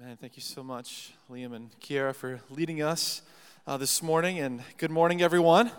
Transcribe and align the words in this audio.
Amen. 0.00 0.16
Thank 0.20 0.36
you 0.36 0.42
so 0.42 0.62
much, 0.62 1.12
Liam 1.28 1.56
and 1.56 1.70
Kiara, 1.80 2.14
for 2.14 2.38
leading 2.50 2.82
us 2.82 3.22
uh, 3.66 3.76
this 3.76 4.00
morning. 4.00 4.38
And 4.38 4.62
good 4.76 4.92
morning, 4.92 5.22
everyone. 5.22 5.72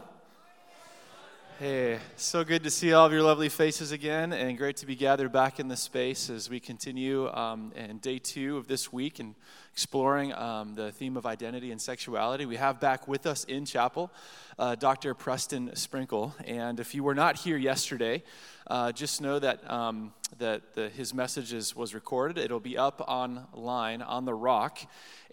Hey, 1.58 2.00
so 2.18 2.44
good 2.44 2.64
to 2.64 2.70
see 2.70 2.92
all 2.92 3.06
of 3.06 3.14
your 3.14 3.24
lovely 3.24 3.48
faces 3.48 3.94
again, 3.94 4.34
and 4.34 4.58
great 4.58 4.76
to 4.78 4.86
be 4.86 4.96
gathered 4.96 5.32
back 5.32 5.58
in 5.58 5.70
this 5.70 5.80
space 5.80 6.30
as 6.30 6.50
we 6.50 6.60
continue 6.60 7.30
um, 7.30 7.72
in 7.78 8.00
day 8.00 8.20
two 8.20 8.58
of 8.58 8.68
this 8.68 8.92
week 8.92 9.20
and 9.20 9.36
exploring 9.74 10.34
um, 10.34 10.76
the 10.76 10.92
theme 10.92 11.18
of 11.18 11.26
identity 11.26 11.72
and 11.72 11.82
sexuality. 11.82 12.46
We 12.46 12.58
have 12.58 12.80
back 12.80 13.08
with 13.08 13.26
us 13.26 13.44
in 13.46 13.66
chapel 13.66 14.12
uh, 14.58 14.76
Dr. 14.76 15.14
Preston 15.14 15.76
Sprinkle, 15.76 16.36
and 16.46 16.80
if 16.80 16.94
you 16.94 17.04
were 17.04 17.16
not 17.16 17.38
here 17.38 17.58
yesterday, 17.58 18.24
uh, 18.68 18.92
just 18.92 19.22
know 19.22 19.40
that 19.40 19.70
um, 19.72 20.14
that 20.38 20.76
the, 20.76 20.90
his 20.90 21.14
message 21.14 21.54
is, 21.54 21.76
was 21.76 21.94
recorded. 21.94 22.38
It'll 22.38 22.60
be 22.60 22.78
up 22.78 23.02
online 23.08 24.02
on 24.02 24.26
the 24.26 24.34
Rock. 24.34 24.80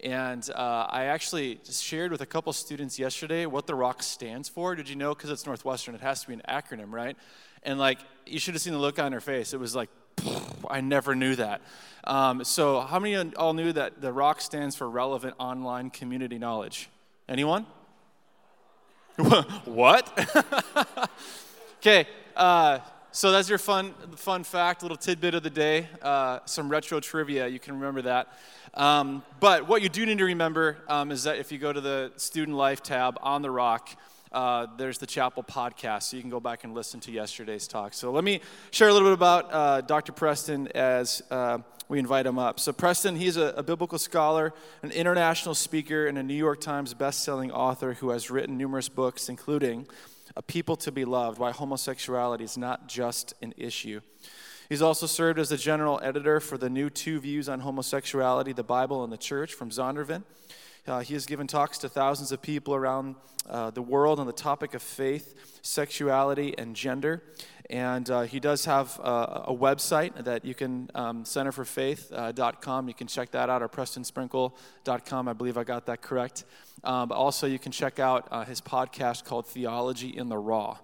And 0.03 0.47
uh, 0.55 0.87
I 0.89 1.05
actually 1.05 1.59
shared 1.69 2.11
with 2.11 2.21
a 2.21 2.25
couple 2.25 2.51
students 2.53 2.97
yesterday 2.97 3.45
what 3.45 3.67
the 3.67 3.75
Rock 3.75 4.01
stands 4.01 4.49
for. 4.49 4.75
Did 4.75 4.89
you 4.89 4.95
know? 4.95 5.13
Because 5.13 5.29
it's 5.29 5.45
Northwestern, 5.45 5.95
it 5.95 6.01
has 6.01 6.21
to 6.21 6.27
be 6.27 6.33
an 6.33 6.41
acronym, 6.47 6.91
right? 6.91 7.15
And 7.63 7.79
like, 7.79 7.99
you 8.25 8.39
should 8.39 8.53
have 8.53 8.61
seen 8.61 8.73
the 8.73 8.79
look 8.79 8.99
on 8.99 9.11
her 9.11 9.21
face. 9.21 9.53
It 9.53 9.59
was 9.59 9.75
like, 9.75 9.89
I 10.69 10.81
never 10.81 11.15
knew 11.15 11.35
that. 11.35 11.61
Um, 12.03 12.43
so, 12.43 12.81
how 12.81 12.99
many 12.99 13.15
of 13.15 13.33
all 13.37 13.53
knew 13.53 13.73
that 13.73 14.01
the 14.01 14.11
ROC 14.13 14.41
stands 14.41 14.75
for 14.75 14.89
Relevant 14.89 15.35
Online 15.39 15.89
Community 15.89 16.37
Knowledge? 16.37 16.89
Anyone? 17.27 17.65
what? 19.65 20.29
okay. 21.79 22.07
Uh, 22.35 22.79
so 23.11 23.31
that's 23.31 23.49
your 23.49 23.57
fun, 23.57 23.93
fun 24.15 24.43
fact, 24.43 24.83
little 24.83 24.95
tidbit 24.95 25.33
of 25.33 25.41
the 25.41 25.49
day. 25.49 25.87
Uh, 26.03 26.39
some 26.45 26.69
retro 26.69 26.99
trivia, 26.99 27.47
you 27.47 27.59
can 27.59 27.73
remember 27.73 28.03
that. 28.03 28.31
Um, 28.75 29.23
but 29.39 29.67
what 29.67 29.81
you 29.81 29.89
do 29.89 30.05
need 30.05 30.19
to 30.19 30.25
remember 30.25 30.77
um, 30.87 31.11
is 31.11 31.23
that 31.23 31.37
if 31.39 31.51
you 31.51 31.57
go 31.57 31.73
to 31.73 31.81
the 31.81 32.11
Student 32.17 32.55
Life 32.55 32.83
tab 32.83 33.17
on 33.21 33.41
the 33.41 33.49
Rock, 33.49 33.89
uh, 34.31 34.67
there's 34.77 34.97
the 34.97 35.07
chapel 35.07 35.43
podcast, 35.43 36.03
so 36.03 36.17
you 36.17 36.21
can 36.21 36.29
go 36.29 36.39
back 36.39 36.63
and 36.63 36.73
listen 36.73 36.99
to 37.01 37.11
yesterday's 37.11 37.67
talk. 37.67 37.93
So 37.93 38.11
let 38.11 38.23
me 38.23 38.41
share 38.71 38.89
a 38.89 38.93
little 38.93 39.07
bit 39.07 39.13
about 39.13 39.53
uh, 39.53 39.81
Dr. 39.81 40.11
Preston 40.11 40.67
as 40.69 41.21
uh, 41.31 41.59
we 41.89 41.99
invite 41.99 42.25
him 42.25 42.37
up. 42.37 42.59
So 42.59 42.73
Preston, 42.73 43.15
he's 43.15 43.37
a, 43.37 43.53
a, 43.57 43.63
biblical 43.63 43.97
scholar, 43.97 44.53
an 44.83 44.91
international 44.91 45.55
speaker, 45.55 46.07
and 46.07 46.17
a 46.17 46.23
New 46.23 46.33
York 46.33 46.59
Times 46.59 46.93
best-selling 46.93 47.51
author 47.51 47.93
who 47.93 48.09
has 48.09 48.29
written 48.29 48.57
numerous 48.57 48.89
books, 48.89 49.29
including 49.29 49.87
a 50.35 50.41
people 50.41 50.75
to 50.77 50.91
be 50.91 51.05
loved, 51.05 51.39
why 51.39 51.51
homosexuality 51.51 52.43
is 52.43 52.57
not 52.57 52.87
just 52.87 53.33
an 53.41 53.53
issue. 53.57 54.01
He's 54.69 54.81
also 54.81 55.05
served 55.05 55.39
as 55.39 55.49
the 55.49 55.57
general 55.57 55.99
editor 56.03 56.41
for 56.41 56.57
the 56.57 56.69
new 56.69 56.89
two 56.89 57.19
views 57.19 57.47
on 57.47 57.61
homosexuality, 57.61 58.51
the 58.53 58.63
Bible 58.63 59.03
and 59.03 59.13
the 59.13 59.17
church 59.17 59.53
from 59.53 59.69
Zondervan. 59.69 60.23
Uh, 60.87 60.99
he 60.99 61.13
has 61.13 61.25
given 61.25 61.47
talks 61.47 61.77
to 61.79 61.89
thousands 61.89 62.31
of 62.31 62.41
people 62.41 62.73
around 62.73 63.15
uh, 63.49 63.71
the 63.71 63.81
world 63.81 64.19
on 64.19 64.27
the 64.27 64.33
topic 64.33 64.73
of 64.73 64.81
faith, 64.81 65.35
sexuality, 65.61 66.57
and 66.57 66.75
gender. 66.75 67.23
And 67.69 68.09
uh, 68.09 68.21
he 68.21 68.39
does 68.39 68.63
have 68.65 68.97
uh, 69.03 69.43
a 69.45 69.53
website 69.53 70.23
that 70.23 70.45
you 70.45 70.55
can, 70.55 70.89
um, 70.95 71.25
centerforfaith.com. 71.25 72.85
Uh, 72.85 72.87
you 72.87 72.93
can 72.93 73.07
check 73.07 73.31
that 73.31 73.49
out, 73.49 73.61
or 73.61 73.67
prestonsprinkle.com. 73.67 75.27
I 75.27 75.33
believe 75.33 75.57
I 75.57 75.65
got 75.65 75.85
that 75.87 76.01
correct. 76.01 76.45
Um, 76.83 77.09
but 77.09 77.15
also, 77.15 77.47
you 77.47 77.59
can 77.59 77.73
check 77.73 77.99
out 77.99 78.27
uh, 78.31 78.45
his 78.45 78.61
podcast 78.61 79.25
called 79.25 79.47
Theology 79.47 80.15
in 80.15 80.29
the 80.29 80.37
Raw, 80.37 80.77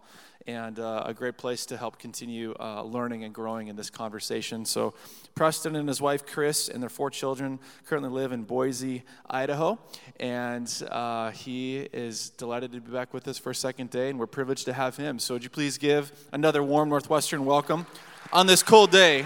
and 0.48 0.80
uh, 0.80 1.04
a 1.06 1.14
great 1.14 1.38
place 1.38 1.66
to 1.68 1.78
help 1.78 2.00
continue 2.00 2.54
uh, 2.60 2.84
learning 2.84 3.24
and 3.24 3.34
growing 3.34 3.68
in 3.68 3.76
this 3.76 3.90
conversation. 3.90 4.66
So, 4.66 4.94
Preston 5.36 5.76
and 5.76 5.88
his 5.88 6.02
wife 6.02 6.26
Chris 6.26 6.70
and 6.70 6.82
their 6.82 6.90
four 6.90 7.10
children 7.10 7.60
currently 7.88 8.10
live 8.10 8.32
in 8.32 8.44
Boise, 8.44 9.04
Idaho, 9.30 9.80
and 10.20 10.72
uh, 10.92 11.32
he 11.32 11.80
is 11.94 12.30
delighted 12.32 12.72
to 12.74 12.82
be 12.82 12.92
back 12.92 13.14
with 13.14 13.28
us 13.28 13.38
for 13.38 13.52
a 13.52 13.56
second 13.56 13.90
day, 13.90 14.10
and 14.10 14.20
we're 14.20 14.28
privileged 14.28 14.66
to 14.66 14.74
have 14.74 14.98
him. 14.98 15.20
So, 15.20 15.36
would 15.36 15.44
you 15.44 15.50
please 15.50 15.78
give 15.78 16.12
another 16.32 16.62
warm 16.62 16.90
Northwestern 16.90 17.46
welcome 17.46 17.86
on 18.32 18.48
this 18.48 18.64
cold 18.64 18.92
day 18.92 19.26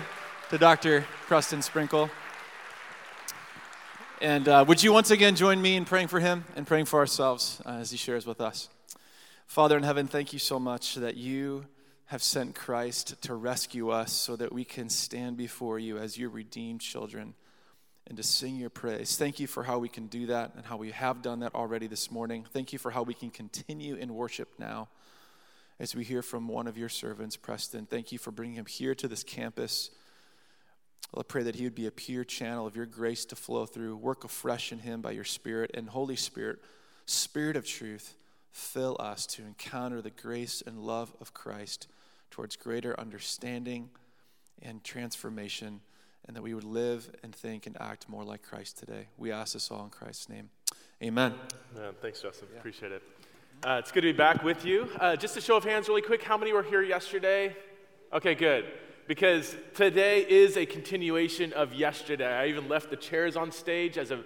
to 0.50 0.58
Dr. 0.58 1.06
Preston 1.28 1.62
Sprinkle? 1.62 2.10
And 4.20 4.48
uh, 4.48 4.66
would 4.68 4.82
you 4.82 4.92
once 4.92 5.12
again 5.12 5.36
join 5.36 5.62
me 5.62 5.76
in 5.76 5.86
praying 5.86 6.08
for 6.08 6.20
him 6.20 6.46
and 6.56 6.66
praying 6.66 6.86
for 6.86 7.00
ourselves 7.00 7.62
uh, 7.66 7.74
as 7.74 7.92
he 7.92 7.98
shares 7.98 8.26
with 8.26 8.42
us? 8.42 8.70
Father 9.48 9.76
in 9.76 9.84
heaven, 9.84 10.08
thank 10.08 10.34
you 10.34 10.40
so 10.40 10.60
much 10.60 10.96
that 10.96 11.18
you 11.18 11.66
have 12.06 12.22
sent 12.22 12.54
Christ 12.54 13.22
to 13.24 13.34
rescue 13.34 13.90
us 13.90 14.12
so 14.12 14.36
that 14.36 14.54
we 14.54 14.64
can 14.64 14.90
stand 14.90 15.36
before 15.38 15.80
you 15.80 15.98
as 15.98 16.18
your 16.18 16.30
redeemed 16.30 16.82
children 16.82 17.34
and 18.06 18.18
to 18.18 18.24
sing 18.24 18.58
your 18.58 18.70
praise. 18.70 19.18
Thank 19.18 19.40
you 19.40 19.48
for 19.48 19.64
how 19.64 19.80
we 19.80 19.90
can 19.90 20.08
do 20.08 20.28
that 20.28 20.54
and 20.56 20.66
how 20.66 20.78
we 20.78 20.92
have 20.92 21.22
done 21.22 21.40
that 21.40 21.56
already 21.56 21.88
this 21.88 22.12
morning. 22.12 22.46
Thank 22.54 22.72
you 22.72 22.78
for 22.80 22.92
how 22.92 23.04
we 23.04 23.14
can 23.14 23.30
continue 23.30 23.96
in 23.96 24.14
worship 24.14 24.50
now 24.60 24.90
as 25.80 25.96
we 25.96 26.04
hear 26.04 26.22
from 26.22 26.48
one 26.48 26.68
of 26.68 26.78
your 26.78 26.90
servants, 26.90 27.36
Preston. 27.36 27.86
Thank 27.86 28.12
you 28.12 28.20
for 28.20 28.32
bringing 28.32 28.56
him 28.56 28.66
here 28.66 28.96
to 28.96 29.08
this 29.08 29.24
campus 29.24 29.90
I 31.16 31.24
pray 31.24 31.44
that 31.44 31.56
he 31.56 31.64
would 31.64 31.76
be 31.76 31.88
a 31.88 31.92
pure 31.92 32.24
channel 32.24 32.68
of 32.68 32.76
your 32.76 32.86
grace 32.86 33.24
to 33.26 33.36
flow 33.36 33.66
through. 33.66 33.96
Work 33.96 34.24
afresh 34.24 34.72
in 34.72 34.80
him 34.80 35.02
by 35.02 35.12
your 35.12 35.24
Spirit. 35.24 35.72
And 35.74 35.88
Holy 35.88 36.16
Spirit, 36.16 36.60
Spirit 37.06 37.56
of 37.56 37.66
truth, 37.66 38.14
fill 38.58 38.98
us 39.00 39.26
to 39.28 39.44
encounter 39.44 40.02
the 40.02 40.10
grace 40.10 40.64
and 40.66 40.80
love 40.80 41.14
of 41.22 41.34
Christ 41.34 41.88
towards 42.32 42.56
greater 42.56 43.00
understanding 43.00 43.90
and 44.62 44.84
transformation, 44.84 45.82
and 46.26 46.36
that 46.36 46.42
we 46.42 46.54
would 46.54 46.64
live 46.64 47.10
and 47.24 47.34
think 47.34 47.68
and 47.68 47.78
act 47.80 48.10
more 48.10 48.24
like 48.24 48.42
Christ 48.42 48.80
today. 48.80 49.08
We 49.18 49.32
ask 49.32 49.54
this 49.54 49.70
all 49.70 49.84
in 49.84 49.90
Christ's 49.90 50.30
name. 50.30 50.50
Amen. 51.04 51.36
Man, 51.76 51.94
thanks, 52.02 52.22
Justin. 52.22 52.48
Yeah. 52.52 52.60
Appreciate 52.60 52.92
it. 52.92 53.04
Uh, 53.64 53.78
it's 53.80 53.92
good 53.92 54.02
to 54.02 54.12
be 54.12 54.18
back 54.18 54.44
with 54.44 54.66
you. 54.66 54.90
Uh, 55.00 55.16
just 55.16 55.38
a 55.38 55.42
show 55.42 55.58
of 55.58 55.64
hands, 55.64 55.88
really 55.88 56.02
quick. 56.02 56.24
How 56.24 56.38
many 56.38 56.52
were 56.52 56.64
here 56.64 56.82
yesterday? 56.82 57.56
Okay, 58.12 58.34
good 58.36 58.66
because 59.08 59.56
today 59.74 60.20
is 60.28 60.58
a 60.58 60.66
continuation 60.66 61.54
of 61.54 61.74
yesterday. 61.74 62.28
I 62.28 62.48
even 62.48 62.68
left 62.68 62.90
the 62.90 62.98
chairs 62.98 63.38
on 63.38 63.52
stage 63.52 63.98
as 63.98 64.12
a, 64.12 64.22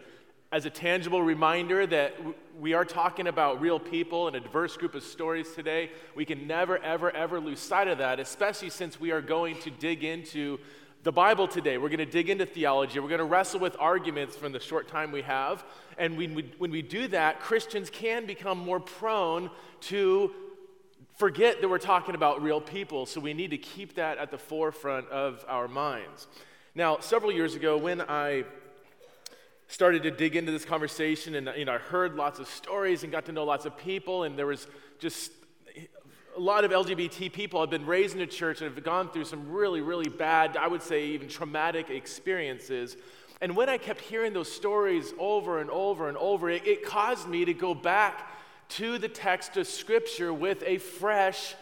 as 0.51 0.65
a 0.65 0.69
tangible 0.69 1.23
reminder 1.23 1.87
that 1.87 2.13
we 2.59 2.73
are 2.73 2.83
talking 2.83 3.27
about 3.27 3.61
real 3.61 3.79
people 3.79 4.27
and 4.27 4.35
a 4.35 4.39
diverse 4.39 4.75
group 4.75 4.95
of 4.95 5.03
stories 5.03 5.53
today. 5.53 5.89
We 6.13 6.25
can 6.25 6.45
never, 6.45 6.77
ever, 6.79 7.09
ever 7.15 7.39
lose 7.39 7.59
sight 7.59 7.87
of 7.87 7.99
that, 7.99 8.19
especially 8.19 8.69
since 8.69 8.99
we 8.99 9.11
are 9.11 9.21
going 9.21 9.59
to 9.61 9.69
dig 9.69 10.03
into 10.03 10.59
the 11.03 11.11
Bible 11.11 11.47
today. 11.47 11.77
We're 11.77 11.87
going 11.87 11.99
to 11.99 12.05
dig 12.05 12.29
into 12.29 12.45
theology. 12.45 12.99
We're 12.99 13.07
going 13.07 13.19
to 13.19 13.25
wrestle 13.25 13.61
with 13.61 13.77
arguments 13.79 14.35
from 14.35 14.51
the 14.51 14.59
short 14.59 14.89
time 14.89 15.13
we 15.13 15.21
have. 15.21 15.63
And 15.97 16.17
when 16.17 16.35
we, 16.35 16.51
when 16.57 16.69
we 16.69 16.81
do 16.81 17.07
that, 17.07 17.39
Christians 17.39 17.89
can 17.89 18.25
become 18.25 18.57
more 18.57 18.81
prone 18.81 19.49
to 19.81 20.31
forget 21.17 21.61
that 21.61 21.69
we're 21.69 21.77
talking 21.77 22.13
about 22.13 22.43
real 22.43 22.59
people, 22.59 23.05
so 23.05 23.21
we 23.21 23.33
need 23.33 23.51
to 23.51 23.57
keep 23.57 23.95
that 23.95 24.17
at 24.17 24.31
the 24.31 24.37
forefront 24.37 25.07
of 25.09 25.45
our 25.47 25.67
minds. 25.69 26.27
Now, 26.75 26.99
several 26.99 27.31
years 27.31 27.55
ago, 27.55 27.77
when 27.77 28.01
I 28.01 28.43
started 29.71 30.03
to 30.03 30.11
dig 30.11 30.35
into 30.35 30.51
this 30.51 30.65
conversation 30.65 31.35
and 31.35 31.49
you 31.55 31.63
know, 31.63 31.73
I 31.73 31.77
heard 31.77 32.15
lots 32.15 32.39
of 32.39 32.47
stories 32.47 33.03
and 33.03 33.11
got 33.11 33.25
to 33.27 33.31
know 33.31 33.45
lots 33.45 33.65
of 33.65 33.77
people, 33.77 34.23
and 34.23 34.37
there 34.37 34.45
was 34.45 34.67
just 34.99 35.31
a 36.35 36.39
lot 36.39 36.65
of 36.65 36.71
LGBT 36.71 37.31
people 37.31 37.61
have 37.61 37.69
been 37.69 37.85
raised 37.85 38.15
in 38.15 38.21
a 38.21 38.27
church 38.27 38.61
and 38.61 38.73
have 38.73 38.83
gone 38.83 39.09
through 39.09 39.25
some 39.25 39.49
really, 39.49 39.79
really 39.79 40.09
bad, 40.09 40.57
I 40.57 40.67
would 40.67 40.83
say 40.83 41.05
even 41.07 41.29
traumatic 41.29 41.89
experiences. 41.89 42.97
And 43.39 43.55
when 43.55 43.69
I 43.69 43.77
kept 43.77 44.01
hearing 44.01 44.33
those 44.33 44.51
stories 44.51 45.13
over 45.17 45.59
and 45.59 45.69
over 45.69 46.09
and 46.09 46.17
over, 46.17 46.49
it, 46.49 46.67
it 46.67 46.85
caused 46.85 47.27
me 47.27 47.45
to 47.45 47.53
go 47.53 47.73
back 47.73 48.29
to 48.69 48.97
the 48.97 49.09
text 49.09 49.55
of 49.55 49.67
Scripture 49.67 50.33
with 50.33 50.63
a 50.65 50.79
fresh 50.79 51.55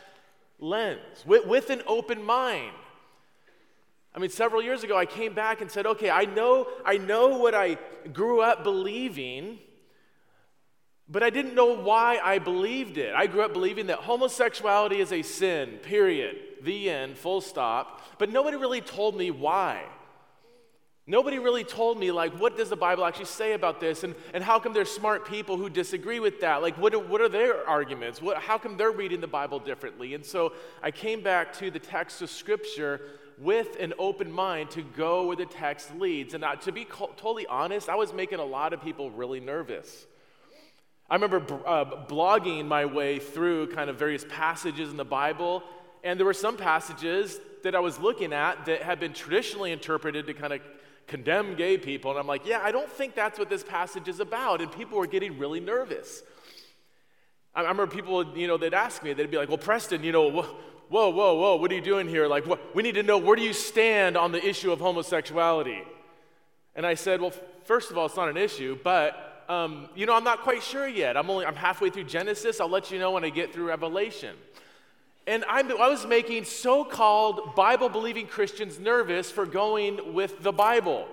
lens, 0.59 1.23
with, 1.25 1.45
with 1.45 1.69
an 1.69 1.83
open 1.85 2.23
mind. 2.23 2.73
I 4.13 4.19
mean, 4.19 4.29
several 4.29 4.61
years 4.61 4.83
ago, 4.83 4.97
I 4.97 5.05
came 5.05 5.33
back 5.33 5.61
and 5.61 5.69
said, 5.69 5.85
okay, 5.85 6.09
I 6.09 6.25
know, 6.25 6.67
I 6.83 6.97
know 6.97 7.37
what 7.37 7.53
I 7.53 7.77
grew 8.11 8.41
up 8.41 8.63
believing, 8.63 9.59
but 11.07 11.21
I 11.21 11.29
didn't 11.29 11.55
know 11.55 11.75
why 11.75 12.19
I 12.23 12.39
believed 12.39 12.97
it. 12.97 13.13
I 13.15 13.27
grew 13.27 13.41
up 13.41 13.53
believing 13.53 13.87
that 13.87 13.99
homosexuality 13.99 14.99
is 14.99 15.11
a 15.11 15.21
sin, 15.21 15.79
period, 15.83 16.37
the 16.63 16.89
end, 16.89 17.17
full 17.17 17.41
stop, 17.41 18.01
but 18.17 18.31
nobody 18.31 18.57
really 18.57 18.81
told 18.81 19.15
me 19.15 19.29
why. 19.31 19.83
Nobody 21.05 21.39
really 21.39 21.63
told 21.63 21.99
me, 21.99 22.11
like, 22.11 22.39
what 22.39 22.55
does 22.55 22.69
the 22.69 22.75
Bible 22.75 23.03
actually 23.03 23.25
say 23.25 23.53
about 23.53 23.79
this? 23.79 24.03
And, 24.03 24.13
and 24.31 24.43
how 24.43 24.59
come 24.59 24.73
there's 24.73 24.91
smart 24.91 25.27
people 25.27 25.57
who 25.57 25.67
disagree 25.67 26.19
with 26.19 26.41
that? 26.41 26.61
Like, 26.61 26.77
what 26.77 27.09
what 27.09 27.19
are 27.19 27.27
their 27.27 27.67
arguments? 27.67 28.21
What, 28.21 28.37
how 28.37 28.59
come 28.59 28.77
they're 28.77 28.91
reading 28.91 29.19
the 29.19 29.25
Bible 29.25 29.57
differently? 29.57 30.13
And 30.13 30.23
so 30.23 30.53
I 30.83 30.91
came 30.91 31.23
back 31.23 31.51
to 31.53 31.71
the 31.71 31.79
text 31.79 32.21
of 32.21 32.29
Scripture 32.29 33.01
with 33.39 33.77
an 33.79 33.93
open 33.97 34.31
mind 34.31 34.69
to 34.71 34.81
go 34.81 35.27
where 35.27 35.35
the 35.35 35.45
text 35.45 35.95
leads. 35.95 36.33
And 36.33 36.43
to 36.61 36.71
be 36.71 36.85
co- 36.85 37.11
totally 37.15 37.47
honest, 37.47 37.89
I 37.89 37.95
was 37.95 38.13
making 38.13 38.39
a 38.39 38.45
lot 38.45 38.73
of 38.73 38.81
people 38.81 39.09
really 39.11 39.39
nervous. 39.39 40.05
I 41.09 41.15
remember 41.15 41.41
uh, 41.65 42.05
blogging 42.05 42.67
my 42.67 42.85
way 42.85 43.19
through 43.19 43.73
kind 43.73 43.89
of 43.89 43.97
various 43.97 44.25
passages 44.29 44.91
in 44.91 44.97
the 44.97 45.05
Bible, 45.05 45.63
and 46.03 46.19
there 46.19 46.25
were 46.25 46.33
some 46.33 46.55
passages 46.55 47.39
that 47.63 47.75
I 47.75 47.79
was 47.79 47.99
looking 47.99 48.31
at 48.31 48.65
that 48.65 48.83
had 48.83 48.99
been 48.99 49.13
traditionally 49.13 49.71
interpreted 49.71 50.27
to 50.27 50.33
kind 50.33 50.53
of 50.53 50.61
condemn 51.07 51.55
gay 51.55 51.77
people. 51.77 52.11
And 52.11 52.19
I'm 52.19 52.27
like, 52.27 52.45
yeah, 52.45 52.61
I 52.63 52.71
don't 52.71 52.89
think 52.89 53.15
that's 53.15 53.39
what 53.39 53.49
this 53.49 53.63
passage 53.63 54.07
is 54.07 54.19
about. 54.19 54.61
And 54.61 54.71
people 54.71 54.97
were 54.97 55.07
getting 55.07 55.39
really 55.39 55.59
nervous. 55.59 56.21
I 57.55 57.61
remember 57.61 57.87
people, 57.87 58.37
you 58.37 58.47
know, 58.47 58.57
they'd 58.57 58.73
ask 58.73 59.03
me, 59.03 59.13
they'd 59.13 59.31
be 59.31 59.37
like, 59.37 59.49
well, 59.49 59.57
Preston, 59.57 60.03
you 60.03 60.11
know, 60.11 60.45
whoa, 60.89 61.09
whoa, 61.09 61.35
whoa, 61.35 61.55
what 61.55 61.71
are 61.71 61.75
you 61.75 61.81
doing 61.81 62.07
here? 62.07 62.27
Like, 62.27 62.45
what, 62.45 62.75
we 62.75 62.83
need 62.83 62.95
to 62.95 63.03
know 63.03 63.17
where 63.17 63.35
do 63.35 63.41
you 63.41 63.53
stand 63.53 64.17
on 64.17 64.31
the 64.31 64.45
issue 64.45 64.71
of 64.71 64.79
homosexuality? 64.79 65.83
And 66.75 66.85
I 66.85 66.95
said, 66.95 67.21
well, 67.21 67.33
first 67.63 67.91
of 67.91 67.97
all, 67.97 68.05
it's 68.05 68.15
not 68.15 68.29
an 68.29 68.37
issue, 68.37 68.77
but, 68.83 69.45
um, 69.49 69.89
you 69.95 70.05
know, 70.05 70.15
I'm 70.15 70.23
not 70.23 70.41
quite 70.41 70.63
sure 70.63 70.87
yet. 70.87 71.15
I'm 71.17 71.29
only, 71.29 71.45
I'm 71.45 71.55
halfway 71.55 71.89
through 71.89 72.05
Genesis. 72.05 72.59
I'll 72.59 72.69
let 72.69 72.91
you 72.91 72.99
know 72.99 73.11
when 73.11 73.23
I 73.23 73.29
get 73.29 73.53
through 73.53 73.67
Revelation. 73.67 74.35
And 75.27 75.45
i 75.47 75.59
I 75.59 75.89
was 75.89 76.07
making 76.07 76.45
so 76.45 76.83
called 76.83 77.55
Bible 77.55 77.89
believing 77.89 78.25
Christians 78.25 78.79
nervous 78.79 79.29
for 79.29 79.45
going 79.45 80.13
with 80.13 80.41
the 80.41 80.51
Bible. 80.51 81.07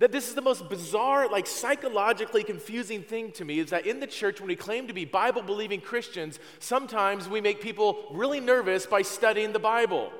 That 0.00 0.10
this 0.10 0.28
is 0.28 0.34
the 0.34 0.42
most 0.42 0.68
bizarre, 0.68 1.28
like 1.28 1.46
psychologically 1.46 2.42
confusing 2.42 3.02
thing 3.02 3.30
to 3.32 3.44
me 3.44 3.60
is 3.60 3.70
that 3.70 3.86
in 3.86 4.00
the 4.00 4.06
church, 4.06 4.40
when 4.40 4.48
we 4.48 4.56
claim 4.56 4.88
to 4.88 4.92
be 4.92 5.04
Bible 5.04 5.42
believing 5.42 5.80
Christians, 5.80 6.40
sometimes 6.58 7.28
we 7.28 7.40
make 7.40 7.60
people 7.60 8.06
really 8.12 8.40
nervous 8.40 8.86
by 8.86 9.02
studying 9.02 9.52
the 9.52 9.60
Bible 9.60 10.12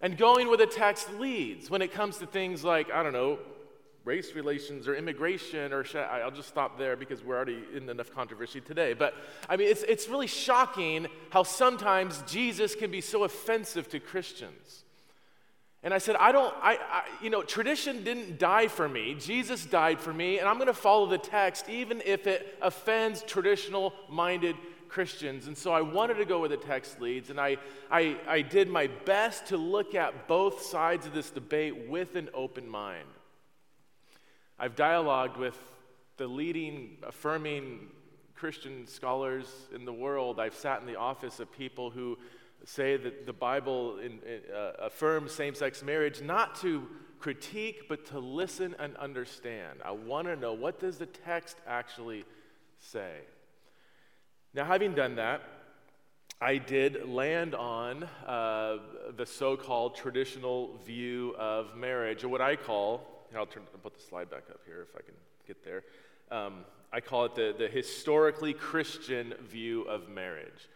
and 0.00 0.16
going 0.16 0.46
where 0.48 0.56
the 0.56 0.66
text 0.66 1.12
leads 1.14 1.70
when 1.70 1.82
it 1.82 1.92
comes 1.92 2.18
to 2.18 2.26
things 2.26 2.62
like, 2.62 2.90
I 2.92 3.02
don't 3.02 3.12
know, 3.12 3.38
race 4.04 4.36
relations 4.36 4.86
or 4.86 4.94
immigration, 4.94 5.72
or 5.72 5.84
I'll 5.96 6.30
just 6.30 6.48
stop 6.48 6.78
there 6.78 6.96
because 6.96 7.24
we're 7.24 7.34
already 7.34 7.64
in 7.74 7.90
enough 7.90 8.12
controversy 8.12 8.60
today. 8.60 8.94
But 8.94 9.14
I 9.48 9.56
mean, 9.56 9.68
it's, 9.68 9.82
it's 9.82 10.08
really 10.08 10.28
shocking 10.28 11.08
how 11.30 11.42
sometimes 11.42 12.22
Jesus 12.22 12.76
can 12.76 12.92
be 12.92 13.00
so 13.00 13.24
offensive 13.24 13.88
to 13.88 13.98
Christians. 13.98 14.84
And 15.86 15.94
I 15.94 15.98
said, 15.98 16.16
I 16.16 16.32
don't, 16.32 16.52
I, 16.60 16.80
I, 16.90 17.04
you 17.22 17.30
know, 17.30 17.44
tradition 17.44 18.02
didn't 18.02 18.40
die 18.40 18.66
for 18.66 18.88
me. 18.88 19.14
Jesus 19.14 19.64
died 19.64 20.00
for 20.00 20.12
me, 20.12 20.40
and 20.40 20.48
I'm 20.48 20.56
going 20.56 20.66
to 20.66 20.74
follow 20.74 21.06
the 21.06 21.16
text 21.16 21.68
even 21.68 22.02
if 22.04 22.26
it 22.26 22.58
offends 22.60 23.22
traditional 23.22 23.94
minded 24.10 24.56
Christians. 24.88 25.46
And 25.46 25.56
so 25.56 25.70
I 25.72 25.82
wanted 25.82 26.14
to 26.14 26.24
go 26.24 26.40
where 26.40 26.48
the 26.48 26.56
text 26.56 27.00
leads, 27.00 27.30
and 27.30 27.40
I, 27.40 27.58
I, 27.88 28.16
I 28.26 28.42
did 28.42 28.68
my 28.68 28.88
best 29.04 29.46
to 29.46 29.56
look 29.56 29.94
at 29.94 30.26
both 30.26 30.62
sides 30.62 31.06
of 31.06 31.14
this 31.14 31.30
debate 31.30 31.88
with 31.88 32.16
an 32.16 32.30
open 32.34 32.68
mind. 32.68 33.06
I've 34.58 34.74
dialogued 34.74 35.36
with 35.36 35.56
the 36.16 36.26
leading, 36.26 36.96
affirming 37.06 37.90
Christian 38.34 38.88
scholars 38.88 39.46
in 39.72 39.84
the 39.84 39.92
world. 39.92 40.40
I've 40.40 40.56
sat 40.56 40.80
in 40.80 40.86
the 40.88 40.96
office 40.96 41.38
of 41.38 41.52
people 41.52 41.90
who 41.90 42.18
say 42.64 42.96
that 42.96 43.26
the 43.26 43.32
Bible 43.32 43.98
in, 43.98 44.20
uh, 44.54 44.72
affirms 44.80 45.32
same 45.32 45.54
sex 45.54 45.82
marriage 45.82 46.20
not 46.22 46.56
to 46.62 46.86
critique, 47.18 47.88
but 47.88 48.06
to 48.06 48.18
listen 48.18 48.74
and 48.78 48.96
understand. 48.96 49.80
I 49.84 49.92
want 49.92 50.28
to 50.28 50.36
know 50.36 50.52
what 50.52 50.78
does 50.78 50.98
the 50.98 51.06
text 51.06 51.56
actually 51.66 52.24
say? 52.78 53.12
Now, 54.54 54.64
having 54.64 54.94
done 54.94 55.16
that, 55.16 55.42
I 56.40 56.58
did 56.58 57.08
land 57.08 57.54
on 57.54 58.04
uh, 58.26 58.78
the 59.16 59.24
so 59.24 59.56
called 59.56 59.96
traditional 59.96 60.76
view 60.84 61.34
of 61.38 61.76
marriage, 61.76 62.24
or 62.24 62.28
what 62.28 62.42
I 62.42 62.56
call, 62.56 63.26
I'll, 63.34 63.46
turn, 63.46 63.62
I'll 63.74 63.80
put 63.80 63.94
the 63.94 64.02
slide 64.02 64.30
back 64.30 64.44
up 64.50 64.60
here 64.66 64.86
if 64.88 64.94
I 64.94 65.02
can 65.02 65.14
get 65.46 65.64
there. 65.64 65.82
Um, 66.30 66.64
I 66.92 67.00
call 67.00 67.24
it 67.24 67.34
the, 67.34 67.54
the 67.58 67.68
historically 67.68 68.52
Christian 68.52 69.34
view 69.48 69.82
of 69.82 70.08
marriage. 70.08 70.68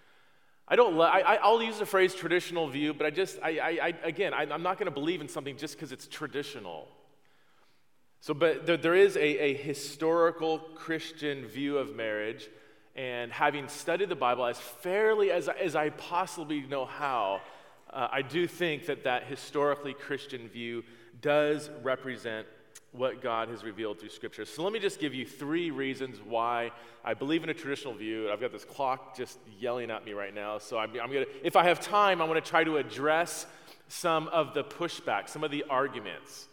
I 0.68 0.76
don't. 0.76 0.96
Lo- 0.96 1.04
I, 1.06 1.38
will 1.50 1.62
use 1.62 1.78
the 1.78 1.86
phrase 1.86 2.14
traditional 2.14 2.68
view, 2.68 2.94
but 2.94 3.06
I 3.06 3.10
just, 3.10 3.38
I, 3.42 3.58
I, 3.58 3.68
I 3.68 3.94
again, 4.04 4.32
I, 4.32 4.42
am 4.42 4.62
not 4.62 4.78
going 4.78 4.86
to 4.86 4.94
believe 4.94 5.20
in 5.20 5.28
something 5.28 5.56
just 5.56 5.74
because 5.74 5.90
it's 5.90 6.06
traditional. 6.06 6.88
So, 8.20 8.34
but 8.34 8.66
there, 8.66 8.76
there 8.76 8.94
is 8.94 9.16
a, 9.16 9.20
a 9.20 9.54
historical 9.54 10.58
Christian 10.76 11.46
view 11.46 11.78
of 11.78 11.96
marriage, 11.96 12.48
and 12.94 13.32
having 13.32 13.68
studied 13.68 14.10
the 14.10 14.16
Bible 14.16 14.44
as 14.44 14.58
fairly 14.58 15.30
as, 15.30 15.48
as 15.48 15.74
I 15.74 15.90
possibly 15.90 16.60
know 16.60 16.84
how, 16.84 17.40
uh, 17.92 18.08
I 18.12 18.22
do 18.22 18.46
think 18.46 18.86
that 18.86 19.04
that 19.04 19.24
historically 19.24 19.94
Christian 19.94 20.48
view 20.48 20.84
does 21.20 21.70
represent 21.82 22.46
what 22.92 23.22
God 23.22 23.48
has 23.48 23.62
revealed 23.62 24.00
through 24.00 24.08
Scripture. 24.08 24.44
So 24.44 24.62
let 24.64 24.72
me 24.72 24.81
just 24.81 24.98
give 24.98 25.14
you 25.14 25.25
three 25.25 25.70
reasons 25.70 26.19
why 26.25 26.72
I 27.04 27.14
believe 27.14 27.44
in 27.44 27.48
a 27.48 27.54
traditional 27.54 27.94
view. 27.94 28.31
I've 28.31 28.40
got 28.40 28.52
this 28.52 28.64
clock 28.64 29.16
just 29.16 29.38
yelling 29.58 29.90
at 29.90 30.04
me 30.04 30.12
right 30.12 30.34
now. 30.34 30.58
So 30.58 30.76
I'm, 30.76 30.90
I'm 31.00 31.10
to, 31.10 31.26
if 31.46 31.54
I 31.54 31.64
have 31.64 31.81
time, 31.81 32.20
I'm 32.20 32.28
going 32.28 32.40
to 32.40 32.48
try 32.48 32.64
to 32.64 32.78
address 32.78 33.46
some 33.88 34.28
of 34.28 34.54
the 34.54 34.64
pushback, 34.64 35.28
some 35.28 35.44
of 35.44 35.50
the 35.50 35.64
arguments. 35.70 36.48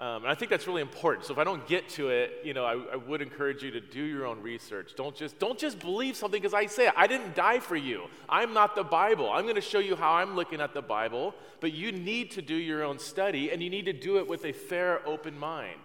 Um, 0.00 0.22
and 0.22 0.28
I 0.28 0.34
think 0.34 0.50
that's 0.50 0.66
really 0.66 0.80
important. 0.80 1.26
So 1.26 1.34
if 1.34 1.38
I 1.38 1.44
don't 1.44 1.66
get 1.68 1.90
to 1.90 2.08
it, 2.08 2.40
you 2.42 2.54
know, 2.54 2.64
I, 2.64 2.72
I 2.94 2.96
would 2.96 3.20
encourage 3.20 3.62
you 3.62 3.70
to 3.72 3.82
do 3.82 4.02
your 4.02 4.24
own 4.26 4.40
research. 4.40 4.94
Don't 4.96 5.14
just 5.14 5.38
don't 5.38 5.58
just 5.58 5.78
believe 5.78 6.16
something 6.16 6.40
because 6.40 6.54
I 6.54 6.64
say 6.66 6.86
it. 6.86 6.94
I 6.96 7.06
didn't 7.06 7.34
die 7.34 7.58
for 7.58 7.76
you. 7.76 8.06
I'm 8.26 8.54
not 8.54 8.74
the 8.74 8.82
Bible. 8.82 9.30
I'm 9.30 9.42
going 9.42 9.56
to 9.56 9.60
show 9.60 9.78
you 9.78 9.96
how 9.96 10.12
I'm 10.12 10.34
looking 10.34 10.62
at 10.62 10.72
the 10.72 10.80
Bible, 10.80 11.34
but 11.60 11.74
you 11.74 11.92
need 11.92 12.30
to 12.30 12.40
do 12.40 12.54
your 12.54 12.82
own 12.82 12.98
study 12.98 13.50
and 13.50 13.62
you 13.62 13.68
need 13.68 13.84
to 13.84 13.92
do 13.92 14.16
it 14.16 14.26
with 14.26 14.46
a 14.46 14.52
fair, 14.52 15.06
open 15.06 15.38
mind 15.38 15.80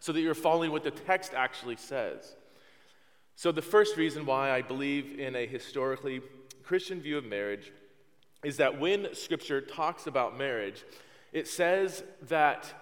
so 0.00 0.10
that 0.10 0.20
you're 0.20 0.34
following 0.34 0.72
what 0.72 0.82
the 0.82 0.90
text 0.90 1.32
actually 1.32 1.76
says. 1.76 2.34
So 3.36 3.52
the 3.52 3.62
first 3.62 3.96
reason 3.96 4.26
why 4.26 4.50
I 4.50 4.62
believe 4.62 5.16
in 5.20 5.36
a 5.36 5.46
historically 5.46 6.22
Christian 6.64 7.00
view 7.00 7.18
of 7.18 7.24
marriage 7.24 7.70
is 8.42 8.56
that 8.56 8.80
when 8.80 9.14
Scripture 9.14 9.60
talks 9.60 10.08
about 10.08 10.36
marriage, 10.36 10.84
it 11.32 11.46
says 11.46 12.02
that 12.22 12.74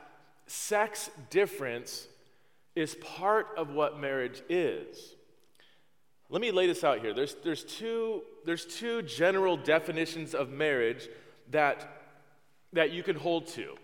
sex 0.49 1.11
difference 1.31 2.09
is 2.75 2.95
part 2.97 3.49
of 3.57 3.71
what 3.71 4.01
marriage 4.01 4.43
is. 4.49 5.15
Let 6.31 6.43
me 6.43 6.51
lay 6.51 6.67
this 6.67 6.85
out 6.85 7.01
here. 7.01 7.15
There's, 7.15 7.37
there's, 7.43 7.65
two, 7.65 8.23
there's 8.45 8.65
two 8.65 9.03
general 9.03 9.57
definitions 9.57 10.35
of 10.35 10.51
marriage 10.51 11.09
that, 11.51 12.03
that 12.73 12.91
you 12.91 13.03
can 13.03 13.17
hold 13.17 13.47
to. 13.49 13.77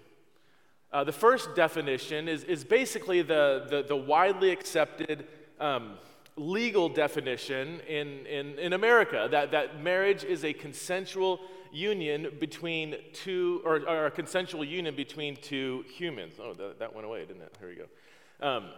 Uh, 0.93 1.05
the 1.05 1.13
first 1.13 1.55
definition 1.57 2.29
is, 2.29 2.45
is 2.45 2.63
basically 2.63 3.23
the, 3.23 3.67
the, 3.69 3.83
the 3.83 3.97
widely 3.97 4.51
accepted 4.51 5.27
um, 5.59 5.95
legal 6.37 6.89
definition 6.89 7.81
in, 7.89 8.27
in, 8.27 8.59
in 8.59 8.73
America 8.73 9.29
that, 9.31 9.53
that 9.53 9.83
marriage 9.83 10.25
is 10.25 10.45
a 10.45 10.53
consensual 10.53 11.41
union 11.73 12.29
between 12.41 12.97
two, 13.13 13.63
or, 13.65 13.89
or 13.89 14.07
a 14.07 14.11
consensual 14.11 14.65
union 14.65 14.95
between 14.95 15.37
two 15.37 15.85
humans. 15.97 16.35
Oh, 16.41 16.55
that, 16.55 16.79
that 16.79 16.95
went 16.95 17.07
away, 17.07 17.25
didn't 17.25 17.43
it? 17.43 17.57
Here 17.59 17.69
we 17.69 17.75
go. 17.77 18.47
Um, 18.47 18.71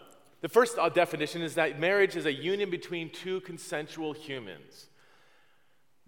the 0.43 0.49
first 0.49 0.79
uh, 0.79 0.89
definition 0.89 1.43
is 1.43 1.55
that 1.55 1.81
marriage 1.81 2.15
is 2.17 2.27
a 2.27 2.33
union 2.33 2.71
between 2.71 3.11
two 3.11 3.41
consensual 3.41 4.13
humans. 4.13 4.87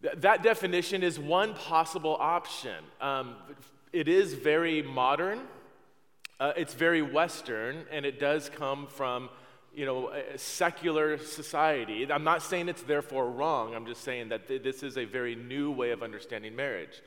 Th- 0.02 0.14
that 0.18 0.42
definition 0.42 1.02
is 1.02 1.18
one 1.18 1.54
possible 1.54 2.16
option. 2.20 2.84
Um, 3.00 3.36
it 3.92 4.06
is 4.06 4.34
very 4.34 4.82
modern, 4.82 5.40
uh, 6.40 6.52
it's 6.56 6.74
very 6.74 7.00
Western, 7.00 7.84
and 7.90 8.04
it 8.04 8.20
does 8.20 8.50
come 8.50 8.86
from 8.86 9.30
you 9.78 9.86
know, 9.86 10.10
secular 10.34 11.18
society. 11.18 12.10
I'm 12.10 12.24
not 12.24 12.42
saying 12.42 12.68
it's 12.68 12.82
therefore 12.82 13.30
wrong. 13.30 13.76
I'm 13.76 13.86
just 13.86 14.02
saying 14.02 14.30
that 14.30 14.48
th- 14.48 14.64
this 14.64 14.82
is 14.82 14.98
a 14.98 15.04
very 15.04 15.36
new 15.36 15.70
way 15.70 15.92
of 15.92 16.02
understanding 16.02 16.56
marriage. 16.56 17.00